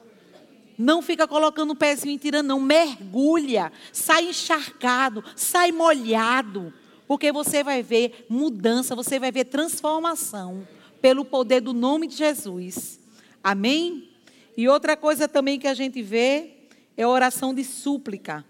Não 0.77 1.01
fica 1.01 1.27
colocando 1.27 1.71
o 1.71 1.75
pezinho 1.75 2.13
em 2.13 2.17
tirando, 2.17 2.47
não. 2.47 2.59
Mergulha. 2.59 3.71
Sai 3.91 4.29
encharcado, 4.29 5.23
sai 5.35 5.71
molhado. 5.71 6.73
Porque 7.07 7.31
você 7.31 7.63
vai 7.63 7.81
ver 7.81 8.25
mudança, 8.29 8.95
você 8.95 9.17
vai 9.17 9.31
ver 9.31 9.45
transformação 9.45 10.67
pelo 11.01 11.23
poder 11.23 11.61
do 11.61 11.73
nome 11.73 12.05
de 12.05 12.15
Jesus. 12.15 12.99
Amém? 13.43 14.09
E 14.57 14.67
outra 14.67 14.97
coisa 14.97 15.27
também 15.27 15.57
que 15.57 15.67
a 15.67 15.73
gente 15.73 16.01
vê 16.01 16.51
é 16.97 17.03
a 17.03 17.09
oração 17.09 17.53
de 17.53 17.63
súplica. 17.63 18.45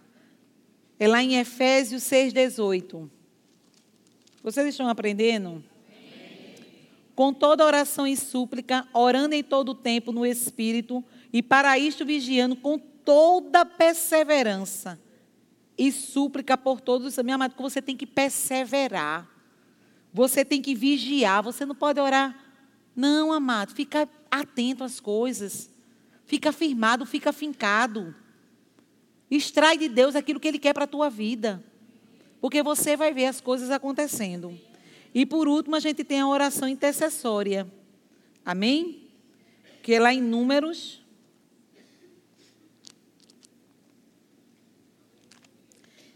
É 1.00 1.08
lá 1.08 1.22
em 1.22 1.36
Efésios 1.36 2.04
6,18. 2.04 3.17
Vocês 4.48 4.68
estão 4.68 4.88
aprendendo? 4.88 5.62
Com 7.14 7.34
toda 7.34 7.66
oração 7.66 8.08
e 8.08 8.16
súplica, 8.16 8.88
orando 8.94 9.36
em 9.36 9.44
todo 9.44 9.72
o 9.72 9.76
tempo 9.76 10.14
no 10.14 10.26
Espírito, 10.26 11.04
e 11.34 11.44
para 11.44 11.78
isto 11.78 12.06
vigiando 12.06 12.56
com 12.56 12.80
toda 12.80 13.66
perseverança 13.66 14.98
e 15.78 15.92
súplica 15.92 16.58
por 16.58 16.80
todos. 16.80 17.18
Minha 17.18 17.36
amada, 17.36 17.54
você 17.58 17.82
tem 17.82 17.98
que 17.98 18.08
perseverar. 18.08 19.30
Você 20.14 20.46
tem 20.46 20.62
que 20.62 20.74
vigiar, 20.74 21.44
você 21.44 21.66
não 21.66 21.76
pode 21.76 22.00
orar. 22.00 22.34
Não, 22.96 23.34
amado, 23.34 23.74
fica 23.74 24.08
atento 24.32 24.82
às 24.82 25.02
coisas. 25.02 25.70
Fica 26.24 26.54
firmado, 26.54 27.06
fica 27.06 27.34
fincado. 27.34 28.16
Extrai 29.30 29.78
de 29.78 29.90
Deus 29.90 30.16
aquilo 30.16 30.40
que 30.40 30.48
Ele 30.48 30.58
quer 30.58 30.72
para 30.72 30.86
a 30.86 30.88
tua 30.88 31.10
vida. 31.10 31.62
Porque 32.40 32.62
você 32.62 32.96
vai 32.96 33.14
ver 33.14 33.26
as 33.26 33.42
coisas 33.42 33.72
acontecendo. 33.72 34.58
E 35.14 35.26
por 35.26 35.48
último, 35.48 35.76
a 35.76 35.80
gente 35.80 36.04
tem 36.04 36.20
a 36.20 36.28
oração 36.28 36.68
intercessória. 36.68 37.68
Amém? 38.46 39.10
Que 39.82 39.94
é 39.94 40.00
lá 40.00 40.14
em 40.14 40.22
Números. 40.22 41.02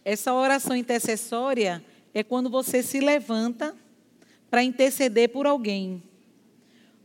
Essa 0.04 0.34
oração 0.34 0.76
intercessória 0.76 1.84
é 2.14 2.24
quando 2.24 2.50
você 2.50 2.82
se 2.82 3.00
levanta 3.00 3.76
para 4.50 4.64
interceder 4.64 5.30
por 5.30 5.46
alguém. 5.46 6.04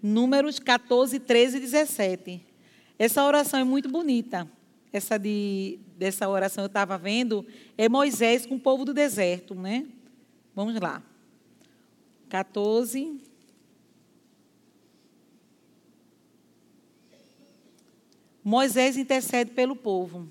Números 0.03 0.59
14, 0.59 1.21
13 1.21 1.57
e 1.57 1.61
17. 1.61 2.47
Essa 2.99 3.25
oração 3.25 3.61
é 3.61 3.64
muito 3.64 3.89
bonita. 3.89 4.51
Essa 4.97 5.18
de, 5.18 5.78
dessa 5.99 6.26
oração 6.26 6.64
eu 6.64 6.68
estava 6.68 6.97
vendo 6.97 7.47
é 7.76 7.86
Moisés 7.86 8.47
com 8.47 8.55
o 8.55 8.59
povo 8.59 8.82
do 8.82 8.94
deserto, 8.94 9.55
né? 9.55 9.86
Vamos 10.55 10.80
lá. 10.80 11.03
14. 12.30 13.20
Moisés 18.42 18.97
intercede 18.97 19.51
pelo 19.51 19.76
povo. 19.76 20.30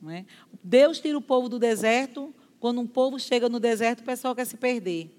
Não 0.00 0.12
é? 0.12 0.24
Deus 0.62 1.00
tira 1.00 1.18
o 1.18 1.20
povo 1.22 1.48
do 1.48 1.58
deserto. 1.58 2.32
Quando 2.60 2.80
um 2.80 2.86
povo 2.86 3.18
chega 3.18 3.48
no 3.48 3.58
deserto, 3.58 4.02
o 4.02 4.04
pessoal 4.04 4.32
quer 4.32 4.44
se 4.44 4.56
perder. 4.56 5.10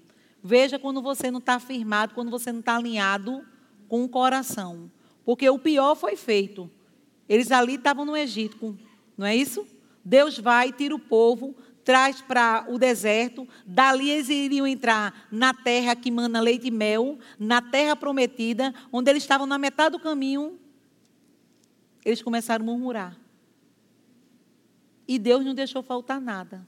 Veja 0.42 0.78
quando 0.78 1.02
você 1.02 1.30
não 1.30 1.38
está 1.38 1.60
firmado, 1.60 2.14
quando 2.14 2.30
você 2.30 2.50
não 2.50 2.60
está 2.60 2.76
alinhado 2.76 3.46
com 3.88 4.04
o 4.04 4.08
coração. 4.08 4.90
Porque 5.22 5.50
o 5.50 5.58
pior 5.58 5.94
foi 5.94 6.16
feito. 6.16 6.70
Eles 7.28 7.50
ali 7.52 7.74
estavam 7.74 8.04
no 8.04 8.16
Egito, 8.16 8.78
não 9.16 9.26
é 9.26 9.36
isso? 9.36 9.66
Deus 10.04 10.38
vai, 10.38 10.72
tira 10.72 10.94
o 10.94 10.98
povo, 10.98 11.54
traz 11.84 12.20
para 12.20 12.66
o 12.68 12.78
deserto. 12.78 13.46
Dali 13.66 14.10
eles 14.10 14.28
iriam 14.28 14.66
entrar 14.66 15.26
na 15.30 15.52
terra 15.52 15.96
que 15.96 16.10
mana 16.10 16.40
leite 16.40 16.68
e 16.68 16.70
mel, 16.70 17.18
na 17.38 17.60
terra 17.60 17.96
prometida, 17.96 18.74
onde 18.92 19.10
eles 19.10 19.22
estavam 19.22 19.46
na 19.46 19.58
metade 19.58 19.96
do 19.96 20.02
caminho. 20.02 20.58
Eles 22.04 22.22
começaram 22.22 22.62
a 22.62 22.66
murmurar. 22.66 23.16
E 25.06 25.18
Deus 25.18 25.44
não 25.44 25.54
deixou 25.54 25.82
faltar 25.82 26.20
nada. 26.20 26.66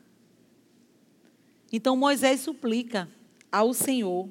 Então 1.72 1.96
Moisés 1.96 2.40
suplica 2.40 3.08
ao 3.52 3.72
Senhor, 3.72 4.28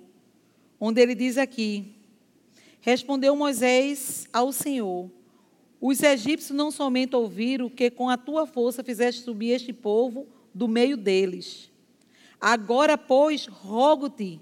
onde 0.80 1.02
ele 1.02 1.16
diz 1.16 1.38
aqui: 1.38 1.96
Respondeu 2.82 3.36
Moisés 3.36 4.28
ao 4.34 4.52
Senhor: 4.52 5.10
Os 5.82 6.04
egípcios 6.04 6.56
não 6.56 6.72
somente 6.72 7.16
ouviram 7.16 7.70
que 7.70 7.90
com 7.90 8.10
a 8.10 8.18
tua 8.18 8.46
força 8.46 8.84
fizeste 8.84 9.22
subir 9.22 9.52
este 9.52 9.72
povo 9.72 10.28
do 10.54 10.68
meio 10.68 10.98
deles. 10.98 11.72
Agora, 12.40 12.98
pois, 12.98 13.46
rogo-te 13.46 14.40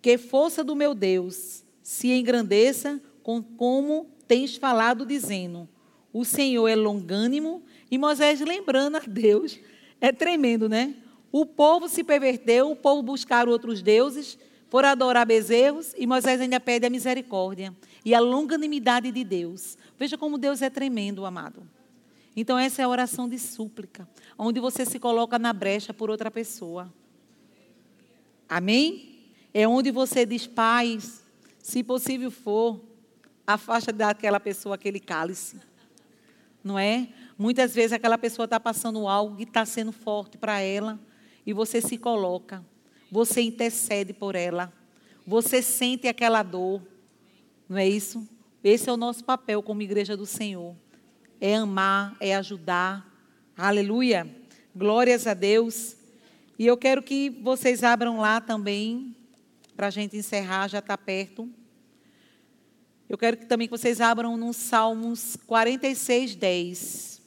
que 0.00 0.16
força 0.16 0.62
do 0.62 0.76
meu 0.76 0.94
Deus 0.94 1.64
se 1.82 2.08
engrandeça 2.12 3.00
com 3.22 3.42
como 3.42 4.06
tens 4.26 4.56
falado, 4.56 5.04
dizendo: 5.04 5.68
O 6.12 6.24
Senhor 6.24 6.68
é 6.68 6.76
longânimo. 6.76 7.62
E 7.90 7.96
Moisés 7.96 8.40
lembrando 8.40 8.96
a 8.96 9.00
Deus, 9.00 9.58
é 10.00 10.12
tremendo, 10.12 10.68
né? 10.68 10.94
O 11.32 11.46
povo 11.46 11.88
se 11.88 12.04
perverteu, 12.04 12.70
o 12.70 12.76
povo 12.76 13.02
buscaram 13.02 13.50
outros 13.50 13.82
deuses, 13.82 14.38
foram 14.68 14.90
adorar 14.90 15.26
bezerros 15.26 15.94
e 15.96 16.06
Moisés 16.06 16.40
ainda 16.40 16.60
pede 16.60 16.86
a 16.86 16.90
misericórdia 16.90 17.74
e 18.04 18.14
a 18.14 18.20
longanimidade 18.20 19.10
de 19.10 19.24
Deus. 19.24 19.76
Veja 19.98 20.16
como 20.16 20.38
Deus 20.38 20.62
é 20.62 20.70
tremendo, 20.70 21.26
amado. 21.26 21.68
Então, 22.36 22.56
essa 22.56 22.80
é 22.80 22.84
a 22.84 22.88
oração 22.88 23.28
de 23.28 23.38
súplica, 23.38 24.08
onde 24.38 24.60
você 24.60 24.86
se 24.86 24.98
coloca 24.98 25.38
na 25.38 25.52
brecha 25.52 25.92
por 25.92 26.08
outra 26.08 26.30
pessoa. 26.30 26.92
Amém? 28.48 29.24
É 29.52 29.66
onde 29.66 29.90
você 29.90 30.24
diz, 30.24 30.46
Pai, 30.46 30.98
se 31.58 31.82
possível 31.82 32.30
for, 32.30 32.80
afasta 33.46 33.92
daquela 33.92 34.38
pessoa 34.38 34.76
aquele 34.76 35.00
cálice. 35.00 35.60
Não 36.62 36.78
é? 36.78 37.08
Muitas 37.36 37.74
vezes 37.74 37.92
aquela 37.92 38.18
pessoa 38.18 38.44
está 38.44 38.60
passando 38.60 39.08
algo 39.08 39.40
e 39.40 39.42
está 39.42 39.64
sendo 39.64 39.90
forte 39.90 40.38
para 40.38 40.60
ela 40.60 40.98
e 41.46 41.52
você 41.52 41.80
se 41.80 41.96
coloca, 41.96 42.64
você 43.10 43.40
intercede 43.40 44.12
por 44.12 44.34
ela, 44.34 44.72
você 45.26 45.62
sente 45.62 46.06
aquela 46.06 46.42
dor, 46.42 46.82
não 47.68 47.78
é 47.78 47.88
isso? 47.88 48.28
Esse 48.62 48.88
é 48.88 48.92
o 48.92 48.96
nosso 48.96 49.24
papel 49.24 49.62
como 49.62 49.82
igreja 49.82 50.16
do 50.16 50.26
Senhor. 50.26 50.74
É 51.40 51.54
amar, 51.54 52.16
é 52.20 52.34
ajudar. 52.34 53.06
Aleluia. 53.56 54.28
Glórias 54.74 55.26
a 55.26 55.34
Deus. 55.34 55.96
E 56.58 56.66
eu 56.66 56.76
quero 56.76 57.02
que 57.02 57.30
vocês 57.30 57.84
abram 57.84 58.18
lá 58.18 58.40
também, 58.40 59.14
para 59.76 59.86
a 59.86 59.90
gente 59.90 60.16
encerrar, 60.16 60.66
já 60.66 60.80
está 60.80 60.98
perto. 60.98 61.48
Eu 63.08 63.16
quero 63.16 63.36
que 63.36 63.46
também 63.46 63.68
que 63.68 63.76
vocês 63.76 64.00
abram 64.00 64.36
no 64.36 64.52
Salmos 64.52 65.36
46, 65.46 66.34
10. 66.34 67.22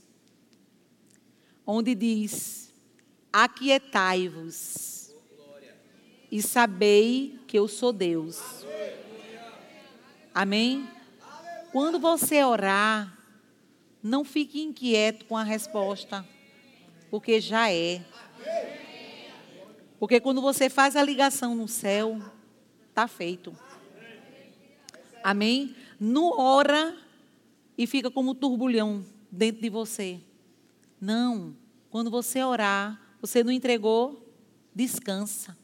Onde 1.66 1.96
diz: 1.96 2.74
Aquietai-vos 3.32 5.16
e 6.30 6.42
sabei 6.42 7.40
que 7.48 7.58
eu 7.58 7.70
sou 7.70 7.94
Deus. 7.94 8.66
Amém? 10.34 10.88
Quando 11.72 12.00
você 12.00 12.44
orar, 12.44 13.18
não 14.04 14.26
fique 14.26 14.62
inquieto 14.62 15.26
com 15.26 15.38
a 15.38 15.44
resposta, 15.44 16.26
porque 17.10 17.40
já 17.40 17.72
é. 17.72 18.04
Porque 20.00 20.20
quando 20.20 20.42
você 20.42 20.70
faz 20.70 20.96
a 20.96 21.04
ligação 21.04 21.56
no 21.56 21.68
céu, 21.68 22.22
está 22.90 23.08
feito. 23.08 23.56
Amém? 25.24 25.76
Não 26.00 26.38
ora 26.38 26.98
e 27.78 27.88
fica 27.88 28.12
como 28.12 28.36
turbulhão 28.36 29.06
dentro 29.32 29.62
de 29.62 29.70
você. 29.70 30.20
Não. 31.00 31.56
Quando 31.90 32.12
você 32.12 32.44
orar, 32.44 33.00
você 33.22 33.44
não 33.44 33.52
entregou? 33.52 34.28
Descansa. 34.74 35.58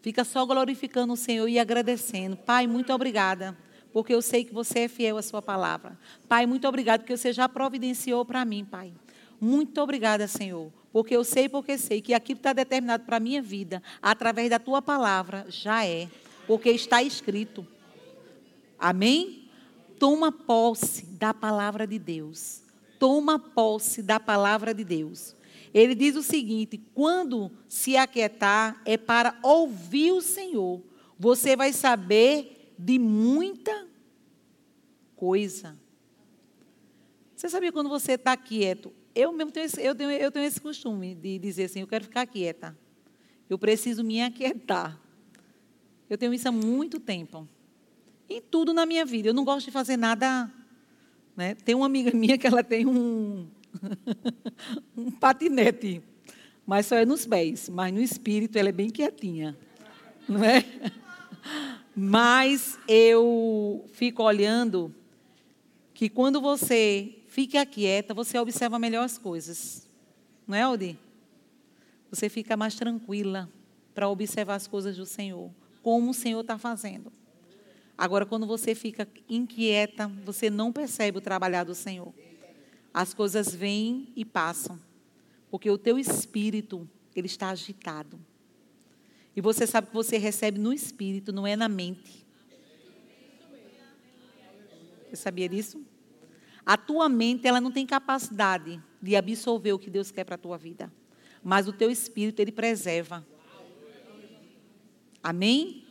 Fica 0.00 0.24
só 0.24 0.46
glorificando 0.46 1.12
o 1.12 1.16
Senhor 1.16 1.48
e 1.48 1.58
agradecendo. 1.58 2.36
Pai, 2.36 2.66
muito 2.66 2.92
obrigada, 2.92 3.56
porque 3.92 4.14
eu 4.14 4.22
sei 4.22 4.44
que 4.44 4.52
você 4.52 4.80
é 4.80 4.88
fiel 4.88 5.16
à 5.16 5.22
sua 5.22 5.40
palavra. 5.40 5.98
Pai, 6.28 6.46
muito 6.46 6.66
obrigado 6.68 7.00
porque 7.00 7.16
você 7.16 7.32
já 7.32 7.48
providenciou 7.48 8.24
para 8.24 8.44
mim, 8.44 8.64
Pai. 8.64 8.92
Muito 9.40 9.80
obrigada, 9.80 10.26
Senhor, 10.26 10.72
porque 10.92 11.16
eu 11.16 11.24
sei 11.24 11.48
porque 11.48 11.78
sei 11.78 12.00
que 12.00 12.12
aquilo 12.12 12.36
que 12.36 12.40
está 12.40 12.52
determinado 12.52 13.04
para 13.04 13.18
a 13.18 13.20
minha 13.20 13.40
vida, 13.40 13.82
através 14.02 14.50
da 14.50 14.58
tua 14.58 14.82
palavra, 14.82 15.46
já 15.48 15.86
é, 15.86 16.08
porque 16.46 16.70
está 16.70 17.02
escrito. 17.02 17.66
Amém? 18.78 19.48
Toma 19.98 20.30
posse 20.30 21.06
da 21.06 21.32
palavra 21.32 21.86
de 21.86 21.98
Deus. 21.98 22.62
Toma 22.98 23.38
posse 23.38 24.02
da 24.02 24.18
palavra 24.18 24.74
de 24.74 24.84
Deus. 24.84 25.36
Ele 25.72 25.94
diz 25.94 26.16
o 26.16 26.22
seguinte: 26.22 26.80
quando 26.94 27.50
se 27.68 27.96
aquietar 27.96 28.80
é 28.84 28.96
para 28.96 29.38
ouvir 29.42 30.12
o 30.12 30.20
Senhor. 30.20 30.82
Você 31.18 31.56
vai 31.56 31.72
saber 31.72 32.57
de 32.78 32.98
muita 32.98 33.88
coisa. 35.16 35.76
Você 37.34 37.48
sabia 37.48 37.72
quando 37.72 37.88
você 37.88 38.12
está 38.12 38.36
quieto? 38.36 38.92
Eu 39.14 39.32
mesmo 39.32 39.50
tenho 39.50 39.66
esse, 39.66 39.82
eu 39.82 39.94
tenho, 39.94 40.10
eu 40.10 40.30
tenho 40.30 40.46
esse 40.46 40.60
costume 40.60 41.14
de 41.14 41.38
dizer 41.38 41.64
assim: 41.64 41.80
eu 41.80 41.86
quero 41.86 42.04
ficar 42.04 42.26
quieta. 42.26 42.76
Eu 43.50 43.58
preciso 43.58 44.04
me 44.04 44.22
aquietar. 44.22 45.00
Eu 46.08 46.16
tenho 46.16 46.32
isso 46.32 46.48
há 46.48 46.52
muito 46.52 47.00
tempo. 47.00 47.48
Em 48.28 48.40
tudo 48.40 48.72
na 48.72 48.86
minha 48.86 49.04
vida. 49.04 49.28
Eu 49.28 49.34
não 49.34 49.44
gosto 49.44 49.66
de 49.66 49.72
fazer 49.72 49.96
nada. 49.96 50.52
Né? 51.36 51.54
Tem 51.54 51.74
uma 51.74 51.86
amiga 51.86 52.10
minha 52.14 52.36
que 52.36 52.46
ela 52.46 52.62
tem 52.62 52.86
um, 52.86 53.48
um 54.96 55.10
patinete, 55.10 56.02
mas 56.66 56.86
só 56.86 56.96
é 56.96 57.06
nos 57.06 57.24
pés, 57.26 57.68
mas 57.68 57.92
no 57.92 58.00
espírito 58.00 58.56
ela 58.58 58.68
é 58.68 58.72
bem 58.72 58.90
quietinha, 58.90 59.56
não 60.28 60.42
é? 60.42 60.64
Mas 62.00 62.78
eu 62.86 63.84
fico 63.92 64.22
olhando 64.22 64.94
que 65.92 66.08
quando 66.08 66.40
você 66.40 67.12
fica 67.26 67.66
quieta, 67.66 68.14
você 68.14 68.38
observa 68.38 68.78
melhor 68.78 69.02
as 69.02 69.18
coisas, 69.18 69.84
não 70.46 70.56
é, 70.56 70.62
Aldi? 70.62 70.96
Você 72.08 72.28
fica 72.28 72.56
mais 72.56 72.76
tranquila 72.76 73.50
para 73.92 74.08
observar 74.08 74.54
as 74.54 74.68
coisas 74.68 74.96
do 74.96 75.04
Senhor, 75.04 75.50
como 75.82 76.12
o 76.12 76.14
Senhor 76.14 76.40
está 76.40 76.56
fazendo. 76.56 77.12
Agora, 77.96 78.24
quando 78.24 78.46
você 78.46 78.76
fica 78.76 79.08
inquieta, 79.28 80.06
você 80.24 80.48
não 80.48 80.72
percebe 80.72 81.18
o 81.18 81.20
trabalhar 81.20 81.64
do 81.64 81.74
Senhor. 81.74 82.14
As 82.94 83.12
coisas 83.12 83.52
vêm 83.52 84.12
e 84.14 84.24
passam, 84.24 84.78
porque 85.50 85.68
o 85.68 85.76
teu 85.76 85.98
espírito, 85.98 86.88
ele 87.16 87.26
está 87.26 87.48
agitado. 87.48 88.20
E 89.38 89.40
você 89.40 89.68
sabe 89.68 89.86
que 89.86 89.94
você 89.94 90.18
recebe 90.18 90.58
no 90.58 90.72
espírito, 90.72 91.32
não 91.32 91.46
é 91.46 91.54
na 91.54 91.68
mente. 91.68 92.26
Você 95.08 95.14
sabia 95.14 95.48
disso? 95.48 95.80
A 96.66 96.76
tua 96.76 97.08
mente, 97.08 97.46
ela 97.46 97.60
não 97.60 97.70
tem 97.70 97.86
capacidade 97.86 98.82
de 99.00 99.14
absorver 99.14 99.72
o 99.72 99.78
que 99.78 99.88
Deus 99.90 100.10
quer 100.10 100.24
para 100.24 100.34
a 100.34 100.38
tua 100.38 100.58
vida. 100.58 100.92
Mas 101.40 101.68
o 101.68 101.72
teu 101.72 101.88
espírito, 101.88 102.40
ele 102.40 102.50
preserva. 102.50 103.24
Amém? 105.22 105.86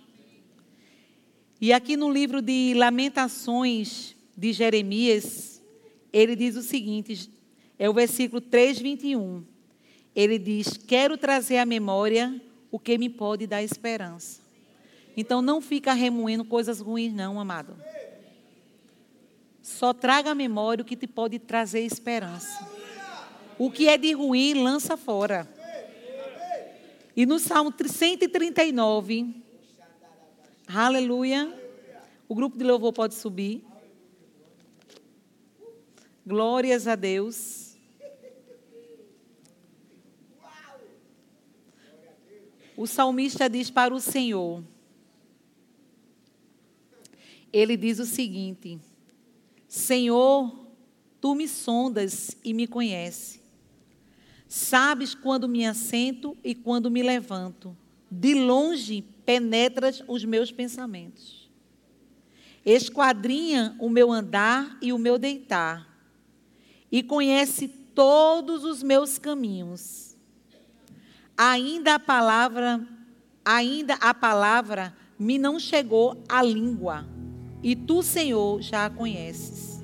E 1.61 1.71
aqui 1.71 1.95
no 1.95 2.11
livro 2.11 2.41
de 2.41 2.73
Lamentações 2.75 4.13
de 4.35 4.51
Jeremias, 4.51 5.63
ele 6.11 6.35
diz 6.35 6.57
o 6.57 6.61
seguinte, 6.61 7.31
é 7.79 7.89
o 7.89 7.93
versículo 7.93 8.41
3, 8.41 8.79
21. 8.79 9.45
Ele 10.13 10.37
diz: 10.37 10.75
Quero 10.75 11.17
trazer 11.17 11.59
à 11.59 11.65
memória 11.65 12.41
o 12.71 12.79
que 12.79 12.97
me 12.97 13.09
pode 13.09 13.47
dar 13.47 13.63
esperança. 13.63 14.41
Então 15.15 15.41
não 15.41 15.61
fica 15.61 15.93
remoendo 15.93 16.45
coisas 16.45 16.79
ruins, 16.79 17.13
não, 17.13 17.39
amado. 17.39 17.75
Só 19.61 19.93
traga 19.93 20.31
à 20.31 20.35
memória 20.35 20.81
o 20.81 20.85
que 20.85 20.95
te 20.95 21.07
pode 21.07 21.39
trazer 21.39 21.81
esperança. 21.81 22.65
O 23.57 23.71
que 23.71 23.87
é 23.87 23.97
de 23.97 24.13
ruim, 24.13 24.53
lança 24.53 24.95
fora. 24.95 25.47
E 27.15 27.25
no 27.25 27.39
Salmo 27.39 27.73
139, 27.75 29.35
aleluia. 30.67 31.51
O 32.29 32.35
grupo 32.35 32.57
de 32.57 32.63
louvor 32.63 32.93
pode 32.93 33.15
subir. 33.15 33.65
Glórias 36.25 36.87
a 36.87 36.95
Deus. 36.95 37.66
O 42.77 42.85
salmista 42.87 43.49
diz 43.49 43.69
para 43.69 43.93
o 43.93 43.99
Senhor: 43.99 44.63
ele 47.51 47.75
diz 47.75 47.99
o 47.99 48.05
seguinte: 48.05 48.79
Senhor, 49.67 50.67
tu 51.19 51.33
me 51.33 51.47
sondas 51.47 52.37
e 52.43 52.53
me 52.53 52.67
conheces. 52.67 53.41
Sabes 54.47 55.13
quando 55.13 55.49
me 55.49 55.65
assento 55.65 56.37
e 56.43 56.55
quando 56.55 56.89
me 56.89 57.01
levanto. 57.01 57.75
De 58.09 58.33
longe 58.33 59.03
penetras 59.25 60.01
os 60.07 60.23
meus 60.23 60.51
pensamentos. 60.51 61.49
Esquadrinha 62.63 63.75
o 63.79 63.89
meu 63.89 64.11
andar 64.11 64.77
e 64.81 64.93
o 64.93 64.97
meu 64.97 65.17
deitar. 65.17 65.97
E 66.89 67.03
conhece 67.03 67.67
todos 67.67 68.63
os 68.63 68.81
meus 68.81 69.17
caminhos. 69.17 70.06
Ainda 71.37 71.95
a 71.95 71.99
palavra, 71.99 72.81
ainda 73.45 73.93
a 74.01 74.11
palavra 74.11 74.91
me 75.19 75.37
não 75.37 75.59
chegou 75.59 76.17
à 76.27 76.41
língua 76.41 77.05
e 77.61 77.75
tu, 77.75 78.01
Senhor, 78.01 78.59
já 78.61 78.85
a 78.85 78.89
conheces. 78.89 79.83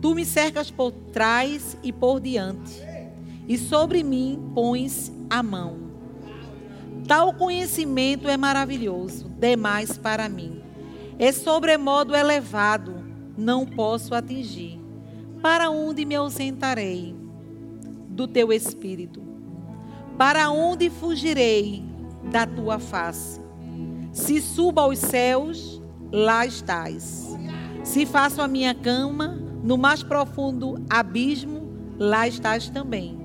Tu 0.00 0.14
me 0.14 0.24
cercas 0.24 0.72
por 0.72 0.90
trás 0.90 1.76
e 1.84 1.92
por 1.92 2.18
diante, 2.18 2.82
e 3.46 3.56
sobre 3.56 4.02
mim 4.02 4.50
pões 4.54 5.12
a 5.30 5.40
mão. 5.40 5.78
Tal 7.06 7.32
conhecimento 7.34 8.28
é 8.28 8.36
maravilhoso, 8.36 9.28
demais 9.38 9.96
para 9.96 10.28
mim. 10.28 10.62
É 11.18 11.30
sobremodo 11.30 12.16
elevado, 12.16 13.04
não 13.36 13.64
posso 13.64 14.14
atingir. 14.14 14.80
Para 15.40 15.70
onde 15.70 16.04
me 16.04 16.16
ausentarei 16.16 17.14
do 18.08 18.26
teu 18.26 18.52
espírito? 18.52 19.31
Para 20.22 20.52
onde 20.52 20.88
fugirei 20.88 21.84
da 22.30 22.46
tua 22.46 22.78
face? 22.78 23.40
Se 24.12 24.40
suba 24.40 24.82
aos 24.82 25.00
céus, 25.00 25.82
lá 26.12 26.46
estás. 26.46 27.36
Se 27.82 28.06
faço 28.06 28.40
a 28.40 28.46
minha 28.46 28.72
cama 28.72 29.36
no 29.64 29.76
mais 29.76 30.04
profundo 30.04 30.76
abismo, 30.88 31.68
lá 31.98 32.28
estás 32.28 32.68
também. 32.68 33.18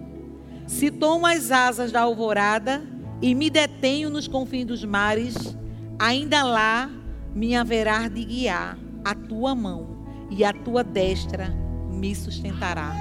Se 0.65 0.89
tomo 0.89 1.27
as 1.27 1.51
asas 1.51 1.91
da 1.91 2.01
alvorada 2.01 2.83
e 3.21 3.35
me 3.35 3.51
detenho 3.51 4.09
nos 4.09 4.27
confins 4.27 4.65
dos 4.65 4.83
mares, 4.83 5.55
ainda 5.99 6.41
lá 6.41 6.89
me 7.35 7.55
haverá 7.55 8.07
de 8.07 8.25
guiar 8.25 8.75
a 9.05 9.13
tua 9.13 9.53
mão 9.53 10.03
e 10.31 10.43
a 10.43 10.51
tua 10.51 10.83
destra 10.83 11.49
me 11.91 12.15
sustentará. 12.15 12.91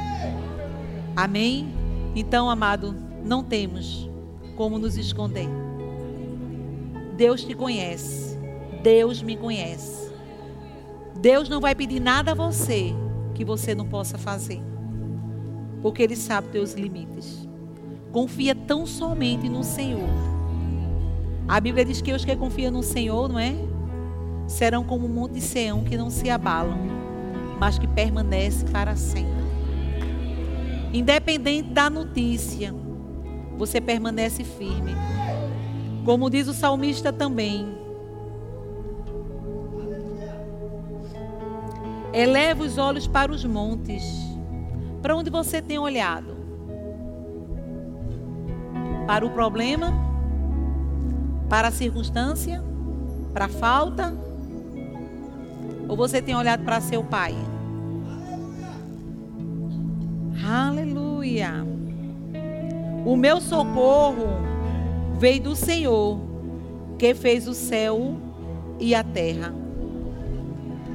Amém? 1.16 1.66
Então, 2.14 2.51
amado, 2.51 3.06
não 3.27 3.43
temos 3.43 4.09
como 4.57 4.79
nos 4.79 4.97
esconder. 4.97 5.49
Deus 7.16 7.45
te 7.45 7.55
conhece. 7.55 8.39
Deus 8.83 9.20
me 9.20 9.37
conhece. 9.37 10.12
Deus 11.18 11.49
não 11.49 11.61
vai 11.61 11.74
pedir 11.74 11.99
nada 11.99 12.33
a 12.33 12.35
você 12.35 12.95
que 13.35 13.45
você 13.45 13.74
não 13.74 13.87
possa 13.87 14.16
fazer. 14.16 14.62
Porque 15.83 16.03
Ele 16.03 16.14
sabe 16.14 16.49
teus 16.49 16.74
limites. 16.74 17.49
Confia 18.12 18.55
tão 18.55 18.87
somente 18.87 19.49
no 19.49 19.64
Senhor. 19.64 20.09
A 21.49 21.61
Bíblia 21.61 21.85
diz 21.85 22.01
que 22.01 22.12
os 22.12 22.24
que 22.24 22.35
confiam 22.37 22.70
no 22.70 22.83
Senhor, 22.83 23.29
não 23.29 23.39
é? 23.39 23.55
Serão 24.47 24.85
como 24.85 25.07
um 25.07 25.12
monte 25.12 25.33
de 25.33 25.41
Seão 25.41 25.83
que 25.83 25.97
não 25.97 26.11
se 26.11 26.31
abalam, 26.31 26.79
mas 27.59 27.79
que 27.79 27.87
permanece 27.89 28.64
para 28.66 28.95
sempre. 28.95 29.45
Independente 30.93 31.70
da 31.70 31.91
notícia, 31.91 32.72
você 33.57 33.81
permanece 33.81 34.45
firme. 34.45 34.95
Como 36.05 36.31
diz 36.31 36.47
o 36.49 36.55
salmista 36.55 37.13
também, 37.13 37.77
Eleva 42.17 42.65
os 42.65 42.79
olhos 42.79 43.07
para 43.07 43.31
os 43.31 43.45
montes. 43.45 44.03
Para 45.03 45.15
onde 45.15 45.29
você 45.29 45.61
tem 45.61 45.79
olhado? 45.79 46.35
Para 49.07 49.27
o 49.27 49.29
problema? 49.29 49.93
Para 51.47 51.69
a 51.69 51.71
circunstância? 51.71 52.65
Para 53.35 53.45
a 53.45 53.49
falta? 53.49 54.15
Ou 55.87 55.95
você 55.95 56.23
tem 56.23 56.35
olhado 56.35 56.65
para 56.65 56.81
seu 56.81 57.05
pai? 57.05 57.35
Aleluia. 60.43 61.76
O 63.07 63.15
meu 63.15 63.41
socorro 63.41 64.27
veio 65.17 65.41
do 65.41 65.55
Senhor, 65.55 66.19
que 66.99 67.15
fez 67.15 67.47
o 67.47 67.55
céu 67.55 68.17
e 68.81 68.97
a 68.97 69.05
terra. 69.05 69.55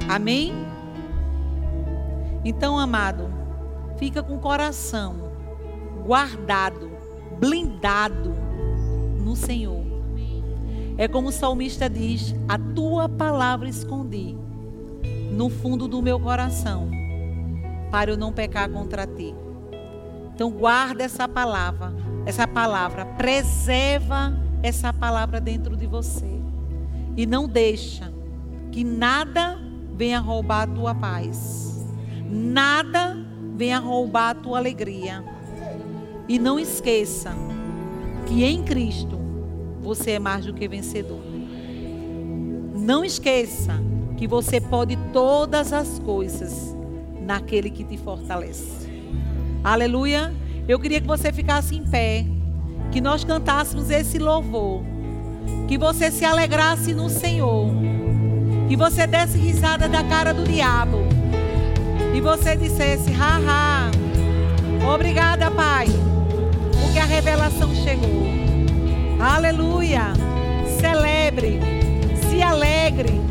Amém? 0.09 0.51
Então, 2.43 2.77
amado, 2.77 3.33
fica 3.95 4.21
com 4.21 4.35
o 4.35 4.39
coração 4.39 5.31
guardado, 6.05 6.91
blindado 7.39 8.33
no 9.23 9.33
Senhor. 9.33 9.81
É 10.97 11.07
como 11.07 11.29
o 11.29 11.31
salmista 11.31 11.89
diz: 11.89 12.35
A 12.45 12.57
tua 12.57 13.07
palavra 13.07 13.69
escondi 13.69 14.35
no 15.31 15.49
fundo 15.49 15.87
do 15.87 16.01
meu 16.01 16.19
coração, 16.19 16.91
para 17.89 18.11
eu 18.11 18.17
não 18.17 18.33
pecar 18.33 18.69
contra 18.69 19.07
ti. 19.07 19.33
Então, 20.33 20.49
guarda 20.49 21.03
essa 21.03 21.27
palavra, 21.27 21.93
essa 22.25 22.47
palavra, 22.47 23.05
preserva 23.05 24.37
essa 24.63 24.93
palavra 24.93 25.39
dentro 25.39 25.75
de 25.75 25.87
você. 25.87 26.39
E 27.17 27.25
não 27.25 27.47
deixa 27.47 28.11
que 28.71 28.83
nada 28.83 29.59
venha 29.95 30.19
roubar 30.19 30.63
a 30.63 30.67
tua 30.67 30.95
paz 30.95 31.71
nada 32.31 33.17
venha 33.55 33.77
roubar 33.79 34.29
a 34.29 34.35
tua 34.35 34.57
alegria. 34.57 35.23
E 36.27 36.39
não 36.39 36.57
esqueça 36.57 37.35
que 38.25 38.43
em 38.43 38.63
Cristo 38.63 39.19
você 39.81 40.11
é 40.11 40.19
mais 40.19 40.45
do 40.45 40.53
que 40.53 40.67
vencedor. 40.67 41.21
Não 42.73 43.03
esqueça 43.03 43.73
que 44.17 44.27
você 44.27 44.61
pode 44.61 44.97
todas 45.11 45.73
as 45.73 45.99
coisas 45.99 46.75
naquele 47.19 47.69
que 47.69 47.83
te 47.83 47.97
fortalece. 47.97 48.89
Aleluia. 49.63 50.33
Eu 50.67 50.79
queria 50.79 51.01
que 51.01 51.07
você 51.07 51.31
ficasse 51.31 51.75
em 51.75 51.83
pé, 51.83 52.25
que 52.91 53.01
nós 53.01 53.23
cantássemos 53.23 53.89
esse 53.89 54.17
louvor, 54.17 54.83
que 55.67 55.77
você 55.77 56.09
se 56.09 56.25
alegrasse 56.25 56.93
no 56.93 57.09
Senhor, 57.09 57.69
que 58.67 58.75
você 58.75 59.05
desse 59.05 59.37
risada 59.37 59.87
da 59.87 60.03
cara 60.03 60.33
do 60.33 60.43
diabo 60.43 60.99
e 62.13 62.19
você 62.19 62.55
dissesse, 62.55 63.11
haha, 63.11 63.89
obrigada, 64.93 65.49
Pai, 65.51 65.87
porque 66.81 66.99
a 66.99 67.05
revelação 67.05 67.73
chegou. 67.75 68.25
Aleluia. 69.19 70.13
Celebre, 70.79 71.59
se 72.27 72.41
alegre. 72.41 73.21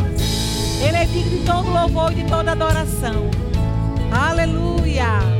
Ele 0.80 0.96
é 0.96 1.04
digno 1.04 1.38
de 1.38 1.44
todo 1.44 1.70
louvor 1.70 2.12
e 2.12 2.16
de 2.16 2.24
toda 2.24 2.52
adoração. 2.52 3.28
Aleluia. 4.10 5.39